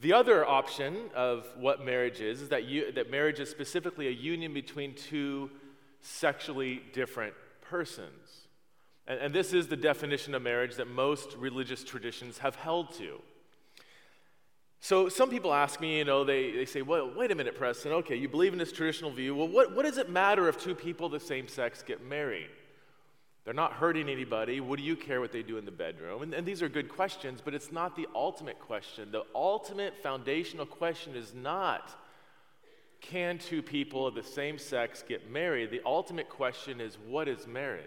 The 0.00 0.12
other 0.12 0.44
option 0.44 1.08
of 1.14 1.46
what 1.56 1.82
marriage 1.82 2.20
is 2.20 2.42
is 2.42 2.50
that, 2.50 2.64
you, 2.64 2.92
that 2.92 3.10
marriage 3.10 3.40
is 3.40 3.48
specifically 3.48 4.06
a 4.06 4.10
union 4.10 4.52
between 4.52 4.92
two 4.92 5.50
sexually 6.02 6.82
different 6.92 7.32
persons. 7.62 8.48
And, 9.06 9.18
and 9.20 9.34
this 9.34 9.54
is 9.54 9.68
the 9.68 9.76
definition 9.76 10.34
of 10.34 10.42
marriage 10.42 10.76
that 10.76 10.88
most 10.88 11.34
religious 11.38 11.82
traditions 11.82 12.36
have 12.38 12.54
held 12.54 12.92
to. 12.98 13.22
So 14.80 15.10
some 15.10 15.28
people 15.28 15.52
ask 15.52 15.80
me, 15.80 15.98
you 15.98 16.04
know, 16.04 16.24
they, 16.24 16.52
they 16.52 16.64
say, 16.64 16.80
well, 16.80 17.12
wait 17.14 17.30
a 17.30 17.34
minute, 17.34 17.56
Preston, 17.56 17.92
okay, 17.92 18.16
you 18.16 18.28
believe 18.28 18.54
in 18.54 18.58
this 18.58 18.72
traditional 18.72 19.10
view. 19.10 19.34
Well, 19.36 19.48
what, 19.48 19.76
what 19.76 19.84
does 19.84 19.98
it 19.98 20.08
matter 20.08 20.48
if 20.48 20.58
two 20.58 20.74
people 20.74 21.06
of 21.06 21.12
the 21.12 21.20
same 21.20 21.48
sex 21.48 21.82
get 21.82 22.02
married? 22.02 22.48
They're 23.44 23.54
not 23.54 23.74
hurting 23.74 24.08
anybody. 24.08 24.60
What 24.60 24.78
do 24.78 24.84
you 24.84 24.96
care 24.96 25.20
what 25.20 25.32
they 25.32 25.42
do 25.42 25.58
in 25.58 25.64
the 25.64 25.70
bedroom? 25.70 26.22
And, 26.22 26.32
and 26.32 26.46
these 26.46 26.62
are 26.62 26.68
good 26.68 26.88
questions, 26.88 27.40
but 27.44 27.54
it's 27.54 27.70
not 27.70 27.94
the 27.94 28.06
ultimate 28.14 28.58
question. 28.58 29.10
The 29.12 29.24
ultimate 29.34 30.02
foundational 30.02 30.66
question 30.66 31.14
is 31.14 31.34
not 31.34 31.90
can 33.00 33.38
two 33.38 33.62
people 33.62 34.06
of 34.06 34.14
the 34.14 34.22
same 34.22 34.58
sex 34.58 35.02
get 35.06 35.30
married? 35.30 35.70
The 35.70 35.80
ultimate 35.86 36.28
question 36.28 36.80
is 36.80 36.98
what 37.06 37.28
is 37.28 37.46
marriage? 37.46 37.84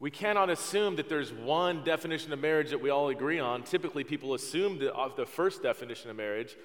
We 0.00 0.10
cannot 0.12 0.48
assume 0.48 0.96
that 0.96 1.08
there's 1.08 1.32
one 1.32 1.82
definition 1.82 2.32
of 2.32 2.38
marriage 2.38 2.70
that 2.70 2.80
we 2.80 2.90
all 2.90 3.08
agree 3.08 3.40
on. 3.40 3.64
Typically, 3.64 4.04
people 4.04 4.34
assume 4.34 4.78
the, 4.78 4.92
the 5.16 5.26
first 5.26 5.62
definition 5.62 6.08
of 6.08 6.16
marriage. 6.16 6.56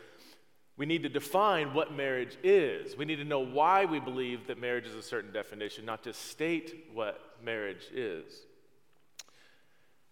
We 0.77 0.85
need 0.85 1.03
to 1.03 1.09
define 1.09 1.73
what 1.73 1.93
marriage 1.93 2.37
is. 2.43 2.95
We 2.95 3.05
need 3.05 3.15
to 3.17 3.23
know 3.23 3.39
why 3.39 3.85
we 3.85 3.99
believe 3.99 4.47
that 4.47 4.59
marriage 4.59 4.85
is 4.85 4.95
a 4.95 5.01
certain 5.01 5.31
definition, 5.31 5.85
not 5.85 6.03
just 6.03 6.29
state 6.29 6.89
what 6.93 7.19
marriage 7.43 7.85
is. 7.91 8.25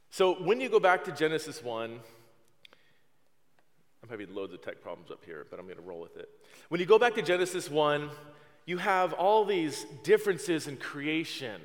So, 0.09 0.33
when 0.33 0.59
you 0.59 0.69
go 0.69 0.79
back 0.79 1.03
to 1.05 1.11
Genesis 1.11 1.63
1, 1.63 1.99
I'm 4.03 4.09
having 4.09 4.33
loads 4.33 4.53
of 4.53 4.61
tech 4.61 4.81
problems 4.81 5.11
up 5.11 5.23
here, 5.23 5.45
but 5.49 5.59
I'm 5.59 5.65
going 5.65 5.77
to 5.77 5.83
roll 5.83 6.01
with 6.01 6.17
it. 6.17 6.27
When 6.69 6.79
you 6.79 6.87
go 6.87 6.99
back 6.99 7.15
to 7.15 7.21
Genesis 7.21 7.69
1, 7.69 8.09
you 8.65 8.77
have 8.77 9.13
all 9.13 9.45
these 9.45 9.85
differences 10.03 10.67
in 10.67 10.77
creation 10.77 11.61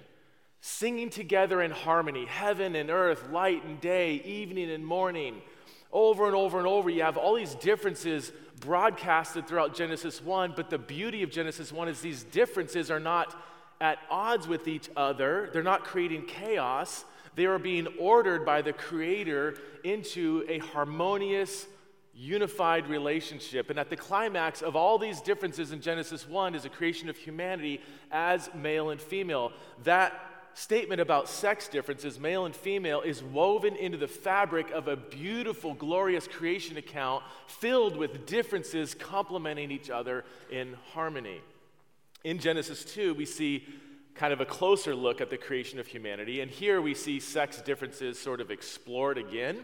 singing 0.67 1.09
together 1.09 1.63
in 1.63 1.71
harmony 1.71 2.27
heaven 2.27 2.75
and 2.75 2.91
earth, 2.91 3.31
light 3.31 3.65
and 3.65 3.81
day, 3.81 4.15
evening 4.25 4.69
and 4.69 4.85
morning. 4.85 5.41
Over 5.93 6.27
and 6.27 6.35
over 6.35 6.59
and 6.59 6.67
over, 6.67 6.91
you 6.91 7.03
have 7.03 7.17
all 7.17 7.37
these 7.37 7.55
differences 7.55 8.33
broadcasted 8.59 9.47
throughout 9.47 9.77
Genesis 9.77 10.21
1, 10.21 10.55
but 10.57 10.69
the 10.69 10.77
beauty 10.77 11.23
of 11.23 11.31
Genesis 11.31 11.71
1 11.71 11.89
is 11.89 12.01
these 12.01 12.25
differences 12.25 12.91
are 12.91 12.99
not 12.99 13.41
at 13.81 13.99
odds 14.11 14.49
with 14.49 14.67
each 14.67 14.91
other, 14.97 15.51
they're 15.53 15.63
not 15.63 15.85
creating 15.85 16.27
chaos. 16.27 17.05
They 17.37 17.45
are 17.45 17.59
being 17.59 17.87
ordered 18.01 18.45
by 18.45 18.63
the 18.63 18.73
Creator 18.73 19.59
into 19.85 20.45
a 20.49 20.59
harmonious, 20.59 21.67
unified 22.15 22.89
relationship. 22.89 23.69
And 23.69 23.79
at 23.79 23.91
the 23.91 23.97
climax 23.97 24.63
of 24.63 24.75
all 24.75 24.99
these 24.99 25.21
differences 25.21 25.71
in 25.71 25.83
Genesis 25.83 26.27
1 26.27 26.55
is 26.55 26.65
a 26.65 26.71
creation 26.71 27.11
of 27.11 27.17
humanity 27.17 27.83
as 28.11 28.49
male 28.55 28.89
and 28.89 28.99
female. 29.01 29.53
That 29.85 30.19
statement 30.57 31.03
about 31.03 31.29
sex 31.29 31.69
differences, 31.69 32.19
male 32.19 32.47
and 32.47 32.57
female, 32.57 33.03
is 33.03 33.23
woven 33.23 33.77
into 33.77 33.99
the 33.99 34.09
fabric 34.09 34.71
of 34.71 34.89
a 34.89 34.97
beautiful, 34.97 35.75
glorious 35.75 36.27
creation 36.27 36.79
account 36.79 37.23
filled 37.47 37.95
with 37.95 38.25
differences 38.25 38.95
complementing 38.95 39.71
each 39.71 39.91
other 39.91 40.25
in 40.51 40.75
harmony. 40.95 41.43
In 42.25 42.39
Genesis 42.39 42.87
2, 42.87 43.13
we 43.13 43.27
see 43.27 43.67
kind 44.15 44.33
of 44.33 44.41
a 44.41 44.47
closer 44.47 44.95
look 44.95 45.21
at 45.21 45.29
the 45.29 45.37
creation 45.37 45.79
of 45.79 45.87
humanity, 45.87 46.41
and 46.41 46.51
here 46.51 46.81
we 46.81 46.95
see 46.95 47.21
sex 47.21 47.61
differences 47.61 48.19
sort 48.19 48.41
of 48.41 48.51
explored 48.51 49.19
again. 49.19 49.59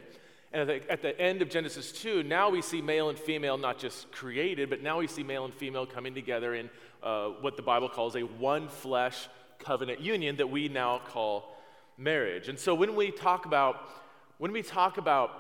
And 0.53 0.61
at 0.61 0.83
the, 0.83 0.93
at 0.93 1.01
the, 1.01 1.19
end 1.19 1.41
of 1.41 1.49
Genesis 1.49 1.91
2, 1.93 2.23
now 2.25 2.51
we 2.51 2.61
see 2.61 2.83
male 2.83 3.09
and 3.09 3.19
female 3.19 3.57
not 3.57 3.79
just 3.79 4.13
created, 4.13 4.69
but 4.69 4.83
now 4.83 4.99
we 4.99 5.07
see 5.07 5.23
male 5.23 5.47
and 5.47 5.55
female 5.55 5.87
coming 5.87 6.15
together 6.15 6.55
in 6.55 6.69
uh, 7.03 7.29
what 7.41 7.57
the 7.57 7.63
Bible 7.63 7.89
calls 7.89 8.15
a 8.15 8.21
one 8.21 8.69
flesh 8.69 9.27
covenant 9.63 10.01
union 10.01 10.37
that 10.37 10.51
we 10.51 10.69
now 10.69 11.01
call 11.07 11.57
marriage. 11.97 12.49
And 12.49 12.59
so 12.59 12.75
when 12.75 12.95
we 12.97 13.11
talk 13.11 13.47
about 13.47 13.89
when 14.39 14.51
we 14.51 14.63
talk 14.63 14.99
about 14.99 15.31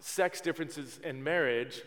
sex 0.00 0.40
differences 0.40 0.98
and 1.04 1.22
marriage, 1.22 1.80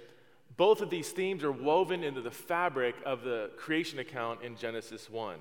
both 0.58 0.82
of 0.82 0.90
these 0.90 1.10
themes 1.10 1.44
are 1.44 1.52
woven 1.52 2.04
into 2.04 2.22
the 2.22 2.32
fabric 2.32 2.96
of 3.06 3.24
the 3.24 3.52
creation 3.58 4.00
account 4.00 4.42
in 4.44 4.56
Genesis 4.56 5.10
1. 5.10 5.38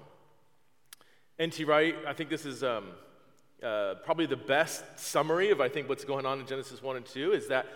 N.T. 1.38 1.64
Wright, 1.64 1.94
I 2.06 2.12
think 2.12 2.30
this 2.30 2.44
is 2.44 2.64
um, 2.64 2.86
uh, 3.62 3.94
probably 4.04 4.26
the 4.26 4.36
best 4.36 4.82
summary 4.98 5.50
of, 5.50 5.60
I 5.60 5.68
think, 5.68 5.88
what's 5.88 6.04
going 6.04 6.26
on 6.26 6.40
in 6.40 6.46
Genesis 6.46 6.82
1 6.82 6.96
and 6.96 7.06
2 7.06 7.32
is 7.32 7.48
that 7.48 7.66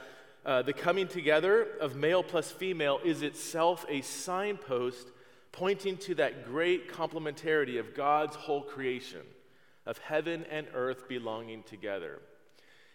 uh, 0.44 0.62
the 0.62 0.72
coming 0.72 1.08
together 1.08 1.66
of 1.80 1.96
male 1.96 2.22
plus 2.22 2.50
female 2.50 3.00
is 3.04 3.22
itself 3.22 3.86
a 3.88 4.00
signpost 4.00 5.08
pointing 5.54 5.96
to 5.96 6.16
that 6.16 6.44
great 6.46 6.92
complementarity 6.92 7.78
of 7.78 7.94
God's 7.94 8.34
whole 8.34 8.62
creation, 8.62 9.20
of 9.86 9.98
heaven 9.98 10.44
and 10.50 10.66
earth 10.74 11.08
belonging 11.08 11.62
together. 11.62 12.18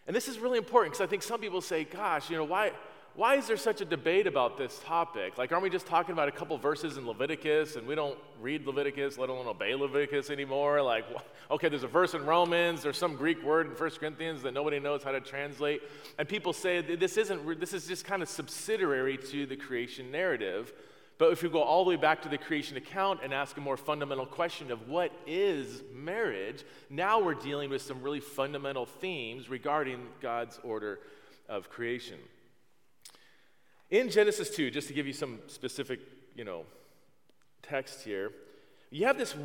And 0.06 0.16
this 0.16 0.28
is 0.28 0.40
really 0.40 0.58
important 0.58 0.94
because 0.94 1.06
I 1.06 1.10
think 1.10 1.24
some 1.24 1.40
people 1.40 1.62
say, 1.62 1.86
gosh, 1.86 2.30
you 2.30 2.36
know, 2.36 2.44
why, 2.44 2.72
why 3.16 3.36
is 3.36 3.48
there 3.48 3.56
such 3.56 3.80
a 3.80 3.86
debate 3.86 4.28
about 4.28 4.58
this 4.58 4.78
topic? 4.84 5.38
Like, 5.38 5.54
aren't 5.54 5.64
we 5.64 5.70
just 5.70 5.86
talking 5.86 6.12
about 6.12 6.28
a 6.28 6.34
couple 6.34 6.58
verses 6.58 6.98
in 6.98 7.08
Leviticus 7.08 7.78
and 7.78 7.88
we 7.88 7.96
don't 7.96 8.18
read 8.42 8.66
Leviticus, 8.66 9.18
let 9.18 9.30
alone 9.30 9.48
obey 9.48 9.74
Leviticus 9.74 10.30
anymore? 10.30 10.82
Like, 10.82 11.06
okay, 11.50 11.70
there's 11.70 11.84
a 11.84 11.88
verse 11.88 12.14
in 12.14 12.26
Romans, 12.26 12.84
there's 12.84 12.98
some 12.98 13.16
Greek 13.16 13.42
word 13.42 13.68
in 13.68 13.74
1 13.74 13.90
Corinthians 13.92 14.42
that 14.42 14.54
nobody 14.54 14.82
knows 14.82 15.02
how 15.02 15.12
to 15.12 15.22
translate. 15.22 15.82
And 16.18 16.28
people 16.28 16.52
say 16.52 16.82
this 16.82 17.16
isn't, 17.16 17.60
this 17.62 17.74
is 17.74 17.88
just 17.88 18.04
kind 18.04 18.22
of 18.22 18.28
subsidiary 18.28 19.18
to 19.30 19.46
the 19.46 19.56
creation 19.56 20.12
narrative. 20.12 20.74
But 21.20 21.34
if 21.34 21.44
we 21.44 21.50
go 21.50 21.62
all 21.62 21.84
the 21.84 21.90
way 21.90 21.96
back 21.98 22.22
to 22.22 22.30
the 22.30 22.38
creation 22.38 22.78
account 22.78 23.20
and 23.22 23.34
ask 23.34 23.58
a 23.58 23.62
more 23.62 23.76
fundamental 23.76 24.26
question 24.26 24.72
of 24.72 24.88
what 24.88 25.12
is 25.28 25.84
marriage, 25.94 26.64
now 26.90 27.22
we're 27.22 27.34
dealing 27.34 27.70
with 27.70 27.82
some 27.82 28.02
really 28.02 28.22
fundamental 28.22 28.86
themes 28.86 29.50
regarding 29.50 30.00
God's 30.22 30.60
order 30.64 31.00
of 31.50 31.70
creation. 31.70 32.18
In 33.90 34.10
Genesis 34.10 34.50
2, 34.50 34.72
just 34.72 34.88
to 34.88 34.94
give 34.94 35.06
you 35.06 35.14
some 35.14 35.40
specific, 35.48 36.00
you 36.36 36.46
know, 36.46 36.64
text 37.64 38.04
here, 38.04 38.32
you 38.90 39.06
have 39.06 39.18
this 39.18 39.36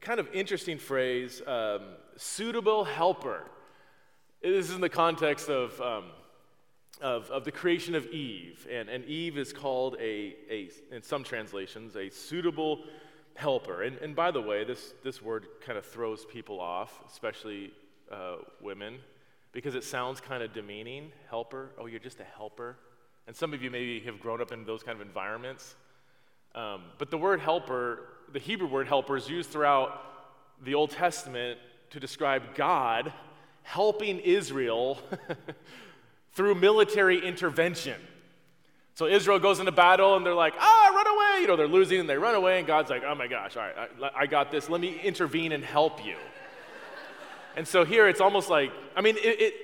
kind 0.00 0.20
of 0.20 0.28
interesting 0.32 0.78
phrase, 0.78 1.42
um, 1.46 1.82
suitable 2.16 2.84
helper. 2.84 3.44
This 4.40 4.70
is 4.70 4.74
in 4.74 4.80
the 4.80 4.88
context 4.88 5.50
of 5.50 5.78
um, 5.82 6.04
of, 7.00 7.30
of 7.30 7.44
the 7.44 7.52
creation 7.52 7.94
of 7.94 8.06
Eve. 8.06 8.66
And, 8.70 8.88
and 8.88 9.04
Eve 9.04 9.38
is 9.38 9.52
called, 9.52 9.96
a, 10.00 10.36
a, 10.50 10.70
in 10.90 11.02
some 11.02 11.24
translations, 11.24 11.96
a 11.96 12.10
suitable 12.10 12.84
helper. 13.34 13.82
And, 13.82 13.96
and 13.98 14.14
by 14.14 14.30
the 14.30 14.40
way, 14.40 14.64
this, 14.64 14.94
this 15.02 15.22
word 15.22 15.46
kind 15.64 15.78
of 15.78 15.86
throws 15.86 16.24
people 16.24 16.60
off, 16.60 17.00
especially 17.08 17.72
uh, 18.10 18.36
women, 18.60 18.98
because 19.52 19.74
it 19.74 19.84
sounds 19.84 20.20
kind 20.20 20.42
of 20.42 20.52
demeaning. 20.52 21.12
Helper? 21.28 21.70
Oh, 21.78 21.86
you're 21.86 22.00
just 22.00 22.20
a 22.20 22.24
helper? 22.24 22.76
And 23.26 23.34
some 23.34 23.54
of 23.54 23.62
you 23.62 23.70
maybe 23.70 24.00
have 24.00 24.20
grown 24.20 24.40
up 24.40 24.52
in 24.52 24.64
those 24.64 24.82
kind 24.82 25.00
of 25.00 25.06
environments. 25.06 25.74
Um, 26.54 26.82
but 26.98 27.10
the 27.10 27.18
word 27.18 27.40
helper, 27.40 28.08
the 28.32 28.38
Hebrew 28.38 28.68
word 28.68 28.88
helper, 28.88 29.16
is 29.16 29.28
used 29.28 29.50
throughout 29.50 30.00
the 30.62 30.74
Old 30.74 30.90
Testament 30.90 31.58
to 31.90 32.00
describe 32.00 32.54
God 32.54 33.12
helping 33.62 34.18
Israel 34.20 34.98
through 36.32 36.54
military 36.54 37.26
intervention. 37.26 38.00
So 38.94 39.06
Israel 39.06 39.38
goes 39.38 39.60
into 39.60 39.72
battle 39.72 40.16
and 40.16 40.26
they're 40.26 40.34
like, 40.34 40.54
ah, 40.58 40.92
run 40.94 41.06
away. 41.06 41.42
You 41.42 41.48
know, 41.48 41.56
they're 41.56 41.66
losing 41.66 42.00
and 42.00 42.08
they 42.08 42.18
run 42.18 42.34
away, 42.34 42.58
and 42.58 42.66
God's 42.66 42.90
like, 42.90 43.02
oh 43.04 43.14
my 43.14 43.28
gosh, 43.28 43.56
all 43.56 43.62
right, 43.62 43.88
I, 44.02 44.22
I 44.22 44.26
got 44.26 44.50
this. 44.50 44.68
Let 44.68 44.80
me 44.80 45.00
intervene 45.00 45.52
and 45.52 45.64
help 45.64 46.04
you. 46.04 46.16
and 47.56 47.66
so 47.66 47.84
here 47.84 48.08
it's 48.08 48.20
almost 48.20 48.50
like, 48.50 48.70
I 48.94 49.00
mean, 49.00 49.16
it, 49.16 49.40
it, 49.40 49.54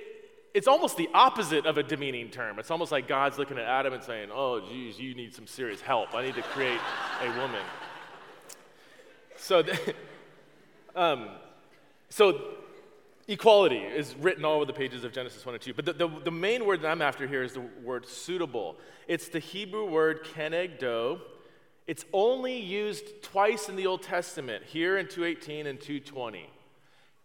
it's 0.53 0.67
almost 0.67 0.97
the 0.97 1.07
opposite 1.13 1.67
of 1.67 1.77
a 1.77 1.83
demeaning 1.83 2.31
term. 2.31 2.57
It's 2.57 2.71
almost 2.71 2.91
like 2.91 3.07
God's 3.07 3.37
looking 3.37 3.59
at 3.59 3.65
Adam 3.65 3.93
and 3.93 4.03
saying, 4.03 4.29
oh, 4.33 4.59
geez, 4.67 4.99
you 4.99 5.13
need 5.13 5.35
some 5.35 5.45
serious 5.45 5.81
help. 5.81 6.15
I 6.15 6.25
need 6.25 6.33
to 6.35 6.41
create 6.41 6.79
a 7.21 7.27
woman. 7.39 7.61
So, 9.35 9.63
um, 10.95 11.29
so 12.09 12.41
Equality 13.29 13.79
is 13.79 14.15
written 14.15 14.45
all 14.45 14.55
over 14.55 14.65
the 14.65 14.71
pages 14.71 15.03
of 15.03 15.11
Genesis 15.11 15.45
1 15.45 15.55
and 15.55 15.61
2. 15.61 15.73
But 15.73 15.83
the, 15.83 15.93
the, 15.93 16.07
the, 16.07 16.31
main 16.31 16.65
word 16.65 16.81
that 16.81 16.87
I'm 16.87 17.01
after 17.01 17.27
here 17.27 17.43
is 17.43 17.53
the 17.53 17.63
word 17.83 18.07
suitable. 18.07 18.77
It's 19.05 19.27
the 19.27 19.39
Hebrew 19.39 19.85
word 19.85 20.23
kenegdo. 20.23 21.19
It's 21.87 22.05
only 22.13 22.57
used 22.57 23.21
twice 23.23 23.67
in 23.67 23.75
the 23.75 23.85
Old 23.85 24.01
Testament, 24.01 24.63
here 24.63 24.97
in 24.97 25.07
218 25.07 25.67
and 25.67 25.79
220. 25.79 26.49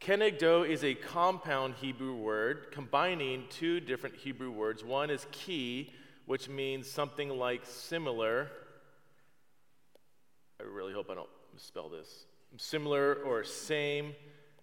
Kenegdo 0.00 0.68
is 0.68 0.82
a 0.82 0.94
compound 0.94 1.75
Hebrew 1.80 2.16
word 2.16 2.73
combining 2.73 3.44
two 3.49 3.78
different 3.78 4.16
Hebrew 4.16 4.50
words. 4.50 4.82
One 4.82 5.09
is 5.09 5.28
ki, 5.30 5.92
which 6.26 6.49
means 6.49 6.90
something 6.90 7.28
like 7.28 7.64
similar. 7.64 8.49
I 10.61 10.64
really 10.64 10.92
hope 10.92 11.11
I 11.11 11.14
don't 11.14 11.28
misspell 11.54 11.88
this. 11.88 12.26
Similar 12.56 13.14
or 13.25 13.44
same 13.44 14.14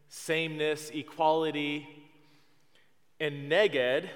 sameness, 0.10 0.90
equality, 0.94 1.88
and 3.20 3.50
neged, 3.50 4.10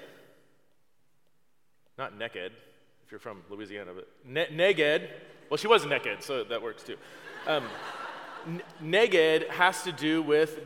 not 1.96 2.18
naked, 2.18 2.52
if 3.04 3.10
you're 3.10 3.20
from 3.20 3.42
Louisiana, 3.48 3.92
but 3.94 4.08
ne- 4.24 4.48
neged, 4.48 5.08
well, 5.48 5.56
she 5.56 5.68
was 5.68 5.86
naked, 5.86 6.22
so 6.22 6.44
that 6.44 6.60
works 6.60 6.82
too. 6.82 6.96
Um, 7.46 7.64
n- 8.46 8.62
neged 8.82 9.48
has 9.48 9.82
to 9.84 9.92
do 9.92 10.20
with 10.20 10.60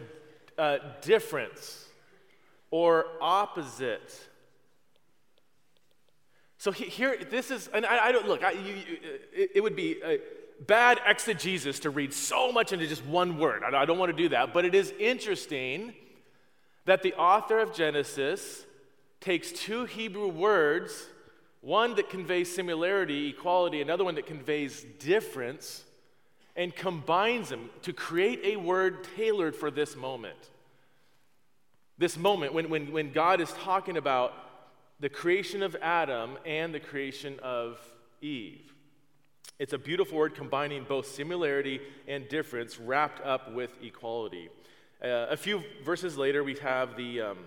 uh, 0.57 0.79
difference 1.03 1.87
or 2.71 3.07
opposite. 3.21 4.29
So 6.57 6.73
here, 6.73 7.17
this 7.31 7.51
is, 7.51 7.69
and 7.69 7.87
I, 7.87 8.07
I 8.07 8.13
don't 8.13 8.27
look. 8.27 8.43
I, 8.43 8.53
you, 8.53 8.75
you, 8.75 8.99
it, 9.33 9.51
it, 9.57 9.61
would 9.63 9.77
be 9.77 10.03
bad 10.67 11.01
exegesis 11.07 11.81
to 11.81 11.91
read 11.91 12.13
so 12.13 12.53
much 12.53 12.73
into 12.73 12.87
just 12.87 13.05
one 13.05 13.39
word. 13.39 13.63
I 13.63 13.85
don't 13.85 13.99
want 13.99 14.11
to 14.11 14.17
do 14.17 14.31
that, 14.31 14.53
but 14.53 14.65
it 14.65 14.75
is 14.75 14.93
interesting 14.99 15.95
that 16.85 17.03
the 17.03 17.15
author 17.15 17.59
of 17.59 17.75
Genesis 17.75 18.65
takes 19.21 19.53
two 19.53 19.85
Hebrew 19.85 20.29
words, 20.29 21.07
one 21.61 21.95
that 21.97 22.09
conveys 22.09 22.55
similarity, 22.55 23.29
equality, 23.29 23.81
another 23.81 24.05
one 24.05 24.15
that 24.15 24.27
conveys 24.27 24.85
difference, 24.99 25.85
and 26.57 26.75
combines 26.75 27.51
them 27.51 27.71
to 27.83 27.93
create 27.93 28.41
a 28.45 28.57
word 28.57 29.07
tailored 29.17 29.55
for 29.55 29.71
this 29.71 29.97
moment. 29.97 30.39
This 31.99 32.17
moment 32.17 32.53
when, 32.53 32.69
when, 32.69 32.93
when 32.93 33.13
God 33.13 33.41
is 33.41 33.53
talking 33.53 33.97
about 33.97 34.33
the 35.01 35.09
creation 35.09 35.63
of 35.63 35.77
Adam 35.81 36.37
and 36.45 36.75
the 36.75 36.81
creation 36.81 37.39
of 37.43 37.79
Eve. 38.21 38.68
It's 39.59 39.73
a 39.73 39.79
beautiful 39.79 40.19
word 40.19 40.37
combining 40.37 40.85
both 40.85 41.09
similarity 41.09 41.81
and 42.07 42.29
difference 42.29 42.79
wrapped 42.79 43.25
up 43.27 43.53
with 43.53 43.71
equality. 43.83 44.51
Uh, 45.03 45.27
a 45.31 45.37
few 45.37 45.65
verses 45.85 46.17
later, 46.17 46.45
we 46.45 46.55
have 46.59 46.97
the, 46.97 47.21
um, 47.23 47.39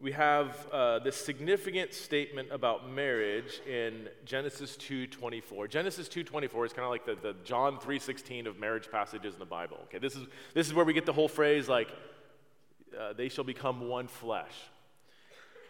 we 0.00 0.12
have 0.12 0.68
uh, 0.72 1.00
this 1.00 1.16
significant 1.16 1.92
statement 1.92 2.48
about 2.52 2.88
marriage 2.88 3.60
in 3.68 4.08
Genesis 4.24 4.76
2.24. 4.76 5.68
Genesis 5.68 6.08
2.24 6.08 6.66
is 6.66 6.72
kind 6.72 6.84
of 6.84 6.90
like 6.90 7.04
the, 7.04 7.16
the 7.16 7.34
John 7.42 7.78
3.16 7.78 8.46
of 8.46 8.60
marriage 8.60 8.88
passages 8.88 9.34
in 9.34 9.40
the 9.40 9.46
Bible. 9.46 9.78
Okay, 9.84 9.98
this 9.98 10.14
is, 10.14 10.28
this 10.54 10.68
is 10.68 10.74
where 10.74 10.84
we 10.84 10.92
get 10.92 11.06
the 11.06 11.12
whole 11.12 11.28
phrase 11.28 11.68
like, 11.68 11.88
uh, 12.96 13.14
they 13.14 13.28
shall 13.28 13.42
become 13.42 13.88
one 13.88 14.06
flesh. 14.06 14.54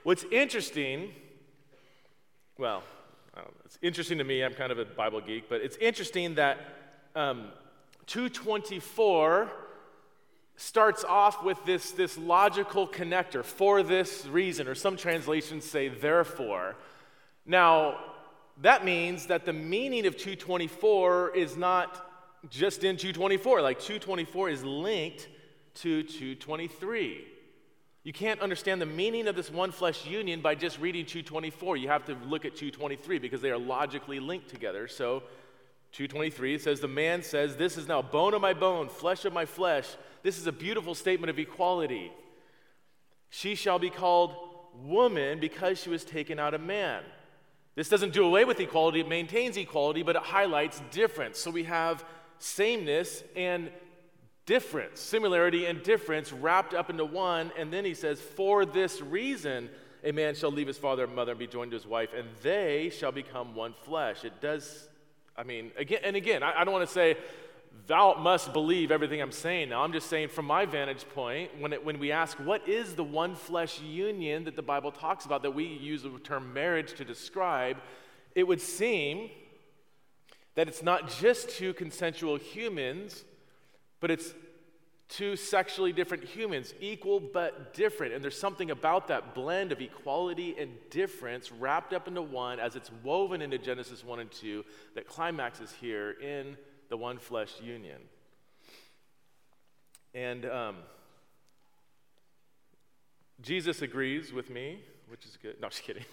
What's 0.02 0.24
interesting, 0.30 1.12
well, 2.58 2.82
it's 3.64 3.78
interesting 3.82 4.18
to 4.18 4.24
me, 4.24 4.42
I'm 4.42 4.54
kind 4.54 4.72
of 4.72 4.78
a 4.78 4.84
Bible 4.84 5.20
geek, 5.20 5.48
but 5.48 5.60
it's 5.60 5.76
interesting 5.76 6.36
that 6.36 6.58
um, 7.14 7.48
224 8.06 9.50
starts 10.56 11.04
off 11.04 11.44
with 11.44 11.62
this, 11.64 11.90
this 11.90 12.16
logical 12.16 12.88
connector 12.88 13.44
for 13.44 13.82
this 13.82 14.26
reason, 14.26 14.68
or 14.68 14.74
some 14.74 14.96
translations 14.96 15.64
say 15.64 15.88
therefore. 15.88 16.76
Now, 17.44 17.98
that 18.62 18.84
means 18.84 19.26
that 19.26 19.44
the 19.44 19.52
meaning 19.52 20.06
of 20.06 20.16
224 20.16 21.36
is 21.36 21.56
not 21.56 22.10
just 22.48 22.84
in 22.84 22.96
224. 22.96 23.60
Like 23.60 23.80
224 23.80 24.50
is 24.50 24.64
linked 24.64 25.28
to 25.74 26.02
223. 26.02 27.26
You 28.06 28.12
can't 28.12 28.40
understand 28.40 28.80
the 28.80 28.86
meaning 28.86 29.26
of 29.26 29.34
this 29.34 29.50
one 29.50 29.72
flesh 29.72 30.06
union 30.06 30.40
by 30.40 30.54
just 30.54 30.78
reading 30.78 31.04
224. 31.04 31.76
You 31.76 31.88
have 31.88 32.04
to 32.04 32.14
look 32.28 32.44
at 32.44 32.54
223 32.54 33.18
because 33.18 33.40
they 33.40 33.50
are 33.50 33.58
logically 33.58 34.20
linked 34.20 34.48
together. 34.48 34.86
So 34.86 35.24
223 35.90 36.56
says, 36.60 36.78
The 36.78 36.86
man 36.86 37.24
says, 37.24 37.56
This 37.56 37.76
is 37.76 37.88
now 37.88 38.02
bone 38.02 38.32
of 38.32 38.40
my 38.40 38.54
bone, 38.54 38.88
flesh 38.88 39.24
of 39.24 39.32
my 39.32 39.44
flesh. 39.44 39.88
This 40.22 40.38
is 40.38 40.46
a 40.46 40.52
beautiful 40.52 40.94
statement 40.94 41.30
of 41.30 41.38
equality. 41.40 42.12
She 43.30 43.56
shall 43.56 43.80
be 43.80 43.90
called 43.90 44.36
woman 44.84 45.40
because 45.40 45.82
she 45.82 45.90
was 45.90 46.04
taken 46.04 46.38
out 46.38 46.54
of 46.54 46.60
man. 46.60 47.02
This 47.74 47.88
doesn't 47.88 48.12
do 48.12 48.24
away 48.24 48.44
with 48.44 48.60
equality, 48.60 49.00
it 49.00 49.08
maintains 49.08 49.56
equality, 49.56 50.04
but 50.04 50.14
it 50.14 50.22
highlights 50.22 50.80
difference. 50.92 51.40
So 51.40 51.50
we 51.50 51.64
have 51.64 52.04
sameness 52.38 53.24
and 53.34 53.68
difference, 54.46 55.00
similarity 55.00 55.66
and 55.66 55.82
difference 55.82 56.32
wrapped 56.32 56.72
up 56.72 56.88
into 56.88 57.04
one. 57.04 57.52
And 57.58 57.72
then 57.72 57.84
he 57.84 57.94
says, 57.94 58.20
For 58.20 58.64
this 58.64 59.00
reason, 59.00 59.68
a 60.02 60.12
man 60.12 60.34
shall 60.34 60.52
leave 60.52 60.68
his 60.68 60.78
father 60.78 61.04
and 61.04 61.14
mother 61.14 61.32
and 61.32 61.38
be 61.38 61.46
joined 61.46 61.72
to 61.72 61.76
his 61.76 61.86
wife, 61.86 62.10
and 62.16 62.28
they 62.42 62.90
shall 62.90 63.12
become 63.12 63.54
one 63.54 63.74
flesh. 63.84 64.24
It 64.24 64.40
does 64.40 64.88
I 65.36 65.42
mean, 65.42 65.70
again 65.76 66.00
and 66.02 66.16
again, 66.16 66.42
I, 66.42 66.60
I 66.60 66.64
don't 66.64 66.72
want 66.72 66.86
to 66.86 66.92
say, 66.92 67.16
thou 67.86 68.14
must 68.14 68.52
believe 68.52 68.90
everything 68.90 69.20
I'm 69.20 69.32
saying 69.32 69.68
now. 69.68 69.82
I'm 69.82 69.92
just 69.92 70.08
saying, 70.08 70.28
from 70.28 70.46
my 70.46 70.64
vantage 70.64 71.06
point, 71.14 71.50
when, 71.60 71.72
it, 71.72 71.84
when 71.84 71.98
we 71.98 72.10
ask, 72.10 72.38
what 72.38 72.66
is 72.68 72.94
the 72.94 73.04
one 73.04 73.34
flesh 73.34 73.80
union 73.80 74.44
that 74.44 74.56
the 74.56 74.62
Bible 74.62 74.90
talks 74.90 75.26
about, 75.26 75.42
that 75.42 75.50
we 75.50 75.64
use 75.64 76.02
the 76.02 76.10
term 76.20 76.52
marriage 76.54 76.94
to 76.94 77.04
describe, 77.04 77.76
it 78.34 78.44
would 78.44 78.60
seem 78.60 79.30
that 80.54 80.68
it's 80.68 80.82
not 80.82 81.10
just 81.10 81.50
two 81.50 81.74
consensual 81.74 82.36
humans, 82.36 83.24
but 84.06 84.12
it's 84.12 84.34
two 85.08 85.34
sexually 85.34 85.92
different 85.92 86.22
humans, 86.22 86.72
equal 86.80 87.18
but 87.18 87.74
different. 87.74 88.14
And 88.14 88.22
there's 88.22 88.38
something 88.38 88.70
about 88.70 89.08
that 89.08 89.34
blend 89.34 89.72
of 89.72 89.80
equality 89.80 90.54
and 90.56 90.70
difference 90.90 91.50
wrapped 91.50 91.92
up 91.92 92.06
into 92.06 92.22
one 92.22 92.60
as 92.60 92.76
it's 92.76 92.88
woven 93.02 93.42
into 93.42 93.58
Genesis 93.58 94.04
1 94.04 94.20
and 94.20 94.30
2 94.30 94.64
that 94.94 95.08
climaxes 95.08 95.74
here 95.80 96.12
in 96.22 96.56
the 96.88 96.96
one 96.96 97.18
flesh 97.18 97.50
union. 97.60 98.00
And 100.14 100.46
um, 100.46 100.76
Jesus 103.40 103.82
agrees 103.82 104.32
with 104.32 104.50
me, 104.50 104.84
which 105.08 105.26
is 105.26 105.36
good. 105.36 105.60
No, 105.60 105.68
just 105.68 105.82
kidding. 105.82 106.04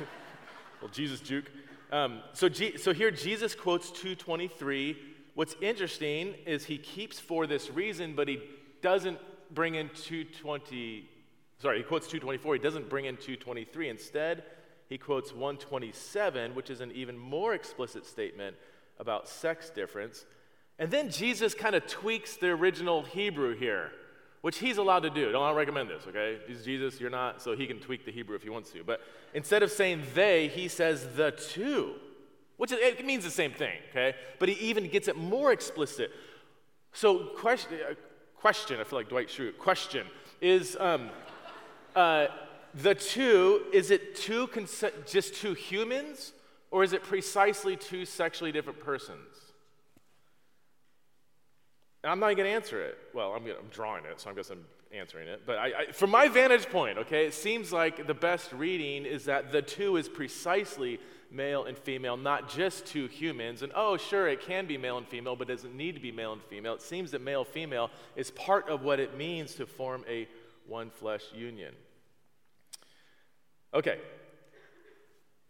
well, 0.82 0.90
Jesus 0.90 1.20
juke. 1.20 1.50
Um, 1.90 2.20
so, 2.34 2.50
G- 2.50 2.76
so 2.76 2.92
here 2.92 3.10
Jesus 3.10 3.54
quotes 3.54 3.90
223 3.90 5.14
What's 5.36 5.54
interesting 5.60 6.34
is 6.46 6.64
he 6.64 6.78
keeps 6.78 7.20
for 7.20 7.46
this 7.46 7.70
reason, 7.70 8.14
but 8.14 8.26
he 8.26 8.40
doesn't 8.80 9.18
bring 9.50 9.74
in 9.74 9.90
220, 9.90 11.06
sorry, 11.58 11.76
he 11.76 11.84
quotes 11.84 12.06
224, 12.06 12.54
he 12.54 12.58
doesn't 12.58 12.88
bring 12.88 13.04
in 13.04 13.16
223. 13.16 13.90
Instead, 13.90 14.44
he 14.88 14.96
quotes 14.96 15.34
127, 15.34 16.54
which 16.54 16.70
is 16.70 16.80
an 16.80 16.90
even 16.92 17.18
more 17.18 17.52
explicit 17.52 18.06
statement 18.06 18.56
about 18.98 19.28
sex 19.28 19.68
difference. 19.68 20.24
And 20.78 20.90
then 20.90 21.10
Jesus 21.10 21.52
kind 21.52 21.74
of 21.74 21.86
tweaks 21.86 22.36
the 22.36 22.48
original 22.48 23.02
Hebrew 23.02 23.54
here, 23.54 23.90
which 24.40 24.56
he's 24.56 24.78
allowed 24.78 25.00
to 25.00 25.10
do. 25.10 25.32
Don't 25.32 25.54
recommend 25.54 25.90
this, 25.90 26.06
okay? 26.08 26.38
He's 26.46 26.64
Jesus, 26.64 26.98
you're 26.98 27.10
not, 27.10 27.42
so 27.42 27.54
he 27.54 27.66
can 27.66 27.78
tweak 27.78 28.06
the 28.06 28.10
Hebrew 28.10 28.36
if 28.36 28.42
he 28.42 28.48
wants 28.48 28.70
to. 28.70 28.82
But 28.82 29.02
instead 29.34 29.62
of 29.62 29.70
saying 29.70 30.02
they, 30.14 30.48
he 30.48 30.66
says 30.66 31.06
the 31.14 31.32
two 31.32 31.96
which 32.56 32.72
is, 32.72 32.78
it 32.78 33.04
means 33.04 33.24
the 33.24 33.30
same 33.30 33.52
thing, 33.52 33.78
okay? 33.90 34.14
But 34.38 34.48
he 34.48 34.54
even 34.68 34.88
gets 34.88 35.08
it 35.08 35.16
more 35.16 35.52
explicit. 35.52 36.10
So, 36.92 37.26
question, 37.36 37.78
uh, 37.90 37.94
question 38.36 38.80
I 38.80 38.84
feel 38.84 38.98
like 38.98 39.08
Dwight 39.08 39.28
Schrute, 39.28 39.58
question 39.58 40.06
is 40.40 40.76
um, 40.80 41.10
uh, 41.94 42.28
the 42.74 42.94
two, 42.94 43.64
is 43.72 43.90
it 43.90 44.16
two 44.16 44.46
cons- 44.48 44.84
just 45.06 45.34
two 45.34 45.54
humans, 45.54 46.32
or 46.70 46.84
is 46.84 46.92
it 46.92 47.02
precisely 47.02 47.76
two 47.76 48.04
sexually 48.04 48.52
different 48.52 48.80
persons? 48.80 49.46
And 52.02 52.10
I'm 52.12 52.20
not 52.20 52.36
going 52.36 52.48
to 52.48 52.54
answer 52.54 52.82
it. 52.82 52.98
Well, 53.14 53.32
I'm, 53.32 53.42
gonna, 53.42 53.58
I'm, 53.58 53.68
drawing 53.70 54.04
it, 54.04 54.20
so 54.20 54.30
I 54.30 54.34
guess 54.34 54.50
I'm 54.50 54.64
answering 54.92 55.26
it. 55.26 55.42
But 55.44 55.58
I, 55.58 55.66
I, 55.66 55.92
from 55.92 56.10
my 56.10 56.28
vantage 56.28 56.66
point, 56.66 56.98
okay, 56.98 57.26
it 57.26 57.34
seems 57.34 57.72
like 57.72 58.06
the 58.06 58.14
best 58.14 58.52
reading 58.52 59.04
is 59.04 59.24
that 59.24 59.50
the 59.52 59.62
two 59.62 59.96
is 59.96 60.08
precisely 60.08 61.00
male 61.30 61.64
and 61.64 61.76
female, 61.76 62.16
not 62.16 62.48
just 62.48 62.86
two 62.86 63.06
humans. 63.06 63.62
And 63.62 63.72
oh, 63.74 63.96
sure, 63.96 64.28
it 64.28 64.40
can 64.40 64.66
be 64.66 64.78
male 64.78 64.98
and 64.98 65.06
female, 65.06 65.36
but 65.36 65.48
it 65.50 65.54
doesn't 65.54 65.76
need 65.76 65.94
to 65.94 66.00
be 66.00 66.12
male 66.12 66.32
and 66.32 66.42
female. 66.42 66.74
It 66.74 66.82
seems 66.82 67.10
that 67.10 67.20
male 67.20 67.44
female 67.44 67.90
is 68.14 68.30
part 68.30 68.68
of 68.68 68.82
what 68.82 69.00
it 69.00 69.16
means 69.16 69.54
to 69.56 69.66
form 69.66 70.04
a 70.08 70.28
one 70.66 70.90
flesh 70.90 71.22
union. 71.34 71.74
Okay. 73.74 73.98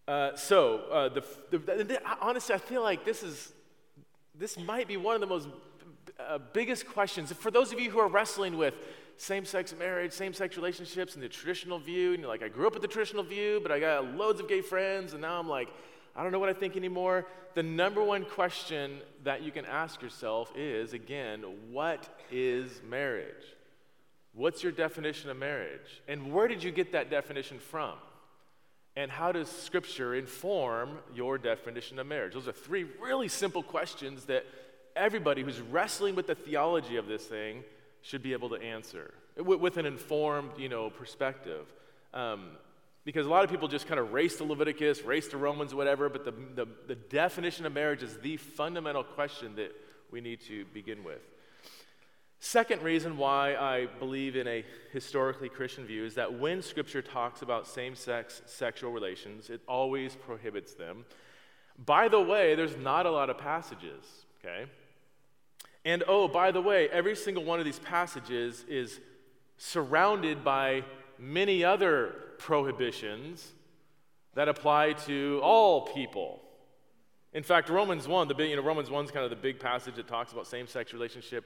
Uh, 0.09 0.37
so, 0.37 0.83
uh, 0.91 1.09
the, 1.09 1.25
the, 1.51 1.59
the, 1.59 2.01
honestly, 2.21 2.55
I 2.55 2.59
feel 2.59 2.83
like 2.83 3.05
this 3.05 3.23
is 3.23 3.53
this 4.39 4.59
might 4.59 4.87
be 4.87 4.97
one 4.97 5.15
of 5.15 5.21
the 5.21 5.27
most 5.27 5.49
uh, 6.21 6.39
biggest 6.53 6.87
questions 6.87 7.33
for 7.33 7.51
those 7.51 7.73
of 7.73 7.81
you 7.81 7.91
who 7.91 7.99
are 7.99 8.09
wrestling 8.09 8.57
with 8.57 8.75
same 9.17 9.45
sex 9.45 9.75
marriage, 9.79 10.13
same 10.13 10.33
sex 10.33 10.57
relationships, 10.57 11.15
and 11.15 11.23
the 11.23 11.29
traditional 11.29 11.79
view. 11.79 12.13
And 12.13 12.21
you're 12.21 12.29
like, 12.29 12.43
I 12.43 12.49
grew 12.49 12.67
up 12.67 12.75
with 12.75 12.83
the 12.83 12.89
traditional 12.89 13.25
view, 13.25 13.61
but 13.63 13.73
I 13.73 13.81
got 13.81 14.15
loads 14.15 14.41
of 14.41 14.49
gay 14.49 14.61
friends, 14.61 15.13
and 15.13 15.23
now 15.23 15.39
I'm 15.39 15.49
like, 15.49 15.69
I 16.15 16.23
don't 16.23 16.33
know 16.33 16.39
what 16.39 16.49
I 16.49 16.55
think 16.55 16.77
anymore. 16.77 17.27
The 17.55 17.63
number 17.63 18.03
one 18.03 18.25
question 18.25 19.01
that 19.25 19.43
you 19.43 19.53
can 19.53 19.65
ask 19.65 20.03
yourself 20.03 20.53
is 20.57 20.93
again, 20.93 21.43
what 21.71 22.09
is 22.31 22.81
marriage? 22.89 23.45
What's 24.35 24.63
your 24.63 24.73
definition 24.73 25.31
of 25.31 25.39
marriage? 25.39 26.03
And 26.09 26.33
where 26.33 26.49
did 26.49 26.63
you 26.63 26.71
get 26.71 26.93
that 26.93 27.11
definition 27.11 27.59
from? 27.59 27.95
And 28.95 29.11
how 29.11 29.33
does 29.33 29.51
Scripture 29.51 30.15
inform 30.15 30.99
your 31.15 31.39
definition 31.39 31.99
of 31.99 32.07
marriage? 32.07 32.35
Those 32.35 32.49
are 32.49 32.53
three 32.53 32.87
really 33.01 33.29
simple 33.29 33.63
questions 33.63 34.25
that 34.27 34.45
everybody 34.95 35.43
who's 35.43 35.61
wrestling 35.61 36.15
with 36.15 36.27
the 36.27 36.35
theology 36.35 36.97
of 36.97 37.07
this 37.07 37.25
thing 37.25 37.65
should 38.07 38.23
be 38.23 38.33
able 38.33 38.49
to 38.51 38.57
answer 38.57 39.13
with 39.37 39.77
an 39.79 39.85
informed, 39.85 40.51
you 40.57 40.69
know, 40.69 40.91
perspective. 40.91 41.67
Um, 42.15 42.51
because 43.05 43.27
a 43.27 43.29
lot 43.29 43.45
of 43.45 43.51
people 43.51 43.69
just 43.69 43.87
kind 43.87 43.99
of 43.99 44.13
race 44.13 44.37
to 44.37 44.45
Leviticus, 44.45 45.03
race 45.03 45.29
to 45.29 45.37
Romans, 45.37 45.75
whatever, 45.75 46.09
but 46.09 46.25
the, 46.25 46.33
the, 46.55 46.69
the 46.87 46.95
definition 46.95 47.67
of 47.67 47.73
marriage 47.73 48.03
is 48.03 48.17
the 48.19 48.37
fundamental 48.37 49.03
question 49.03 49.57
that 49.57 49.73
we 50.11 50.21
need 50.21 50.41
to 50.43 50.65
begin 50.67 51.03
with. 51.05 51.21
Second 52.39 52.83
reason 52.83 53.17
why 53.17 53.57
I 53.57 53.87
believe 53.99 54.37
in 54.37 54.47
a 54.47 54.65
historically 54.93 55.49
Christian 55.49 55.85
view 55.85 56.05
is 56.05 56.15
that 56.15 56.39
when 56.39 56.63
Scripture 56.63 57.03
talks 57.03 57.43
about 57.43 57.67
same 57.67 57.97
sex 57.97 58.43
sexual 58.47 58.93
relations, 58.93 59.51
it 59.51 59.61
always 59.67 60.15
prohibits 60.15 60.75
them. 60.75 61.07
By 61.85 62.09
the 62.09 62.21
way, 62.21 62.55
there's 62.55 62.77
not 62.77 63.07
a 63.07 63.11
lot 63.11 63.31
of 63.31 63.39
passages, 63.39 64.05
okay? 64.41 64.67
And 65.87 66.03
oh, 66.09 66.27
by 66.27 66.51
the 66.51 66.61
way, 66.61 66.89
every 66.89 67.15
single 67.15 67.45
one 67.45 67.61
of 67.61 67.65
these 67.65 67.79
passages 67.79 68.65
is 68.69 68.99
surrounded 69.57 70.43
by 70.43 70.83
many 71.17 71.63
other 71.63 72.13
prohibitions 72.39 73.53
that 74.35 74.49
apply 74.49 74.95
to 74.95 75.41
all 75.45 75.83
people. 75.83 76.43
In 77.33 77.45
fact, 77.45 77.69
Romans 77.69 78.09
1, 78.09 78.27
the 78.27 78.35
big, 78.35 78.51
you 78.51 78.57
know, 78.57 78.63
Romans 78.63 78.91
1 78.91 79.05
is 79.05 79.11
kind 79.13 79.23
of 79.23 79.31
the 79.31 79.37
big 79.37 79.61
passage 79.61 79.95
that 79.95 80.09
talks 80.09 80.33
about 80.33 80.49
same-sex 80.49 80.93
relationship 80.93 81.45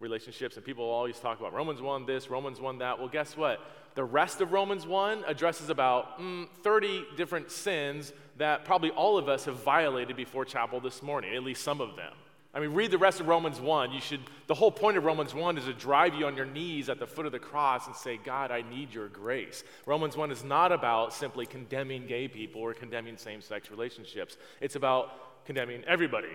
relationships, 0.00 0.56
and 0.56 0.64
people 0.64 0.84
always 0.84 1.18
talk 1.20 1.38
about 1.38 1.52
Romans 1.52 1.82
1 1.82 2.06
this, 2.06 2.30
Romans 2.30 2.60
1 2.60 2.78
that. 2.78 2.98
Well, 2.98 3.08
guess 3.08 3.36
what? 3.36 3.60
The 3.94 4.02
rest 4.02 4.40
of 4.40 4.52
Romans 4.52 4.86
1 4.86 5.24
addresses 5.28 5.68
about 5.68 6.18
mm, 6.18 6.48
30 6.62 7.04
different 7.16 7.50
sins 7.50 8.14
that 8.38 8.64
probably 8.64 8.90
all 8.90 9.18
of 9.18 9.28
us 9.28 9.44
have 9.44 9.62
violated 9.62 10.16
before 10.16 10.46
chapel 10.46 10.80
this 10.80 11.02
morning, 11.02 11.36
at 11.36 11.44
least 11.44 11.62
some 11.62 11.82
of 11.82 11.94
them 11.94 12.14
I 12.54 12.60
mean, 12.60 12.74
read 12.74 12.90
the 12.90 12.98
rest 12.98 13.18
of 13.18 13.28
Romans 13.28 13.58
1. 13.60 13.92
You 13.92 14.00
should, 14.00 14.20
the 14.46 14.54
whole 14.54 14.70
point 14.70 14.98
of 14.98 15.04
Romans 15.04 15.34
1 15.34 15.56
is 15.56 15.64
to 15.64 15.72
drive 15.72 16.14
you 16.14 16.26
on 16.26 16.36
your 16.36 16.44
knees 16.44 16.90
at 16.90 16.98
the 16.98 17.06
foot 17.06 17.24
of 17.24 17.32
the 17.32 17.38
cross 17.38 17.86
and 17.86 17.96
say, 17.96 18.18
God, 18.18 18.50
I 18.50 18.60
need 18.60 18.92
your 18.92 19.08
grace. 19.08 19.64
Romans 19.86 20.18
1 20.18 20.30
is 20.30 20.44
not 20.44 20.70
about 20.70 21.14
simply 21.14 21.46
condemning 21.46 22.06
gay 22.06 22.28
people 22.28 22.60
or 22.60 22.74
condemning 22.74 23.16
same 23.16 23.40
sex 23.40 23.70
relationships, 23.70 24.36
it's 24.60 24.76
about 24.76 25.44
condemning 25.46 25.82
everybody. 25.86 26.28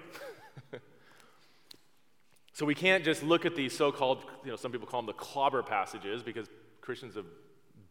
so 2.54 2.66
we 2.66 2.74
can't 2.74 3.06
just 3.06 3.22
look 3.22 3.46
at 3.46 3.56
these 3.56 3.78
so 3.78 3.92
called, 3.92 4.26
you 4.44 4.50
know, 4.50 4.56
some 4.56 4.72
people 4.72 4.88
call 4.88 5.02
them 5.02 5.08
the 5.08 5.14
clobber 5.14 5.62
passages 5.62 6.24
because 6.24 6.48
Christians 6.82 7.14
have 7.14 7.26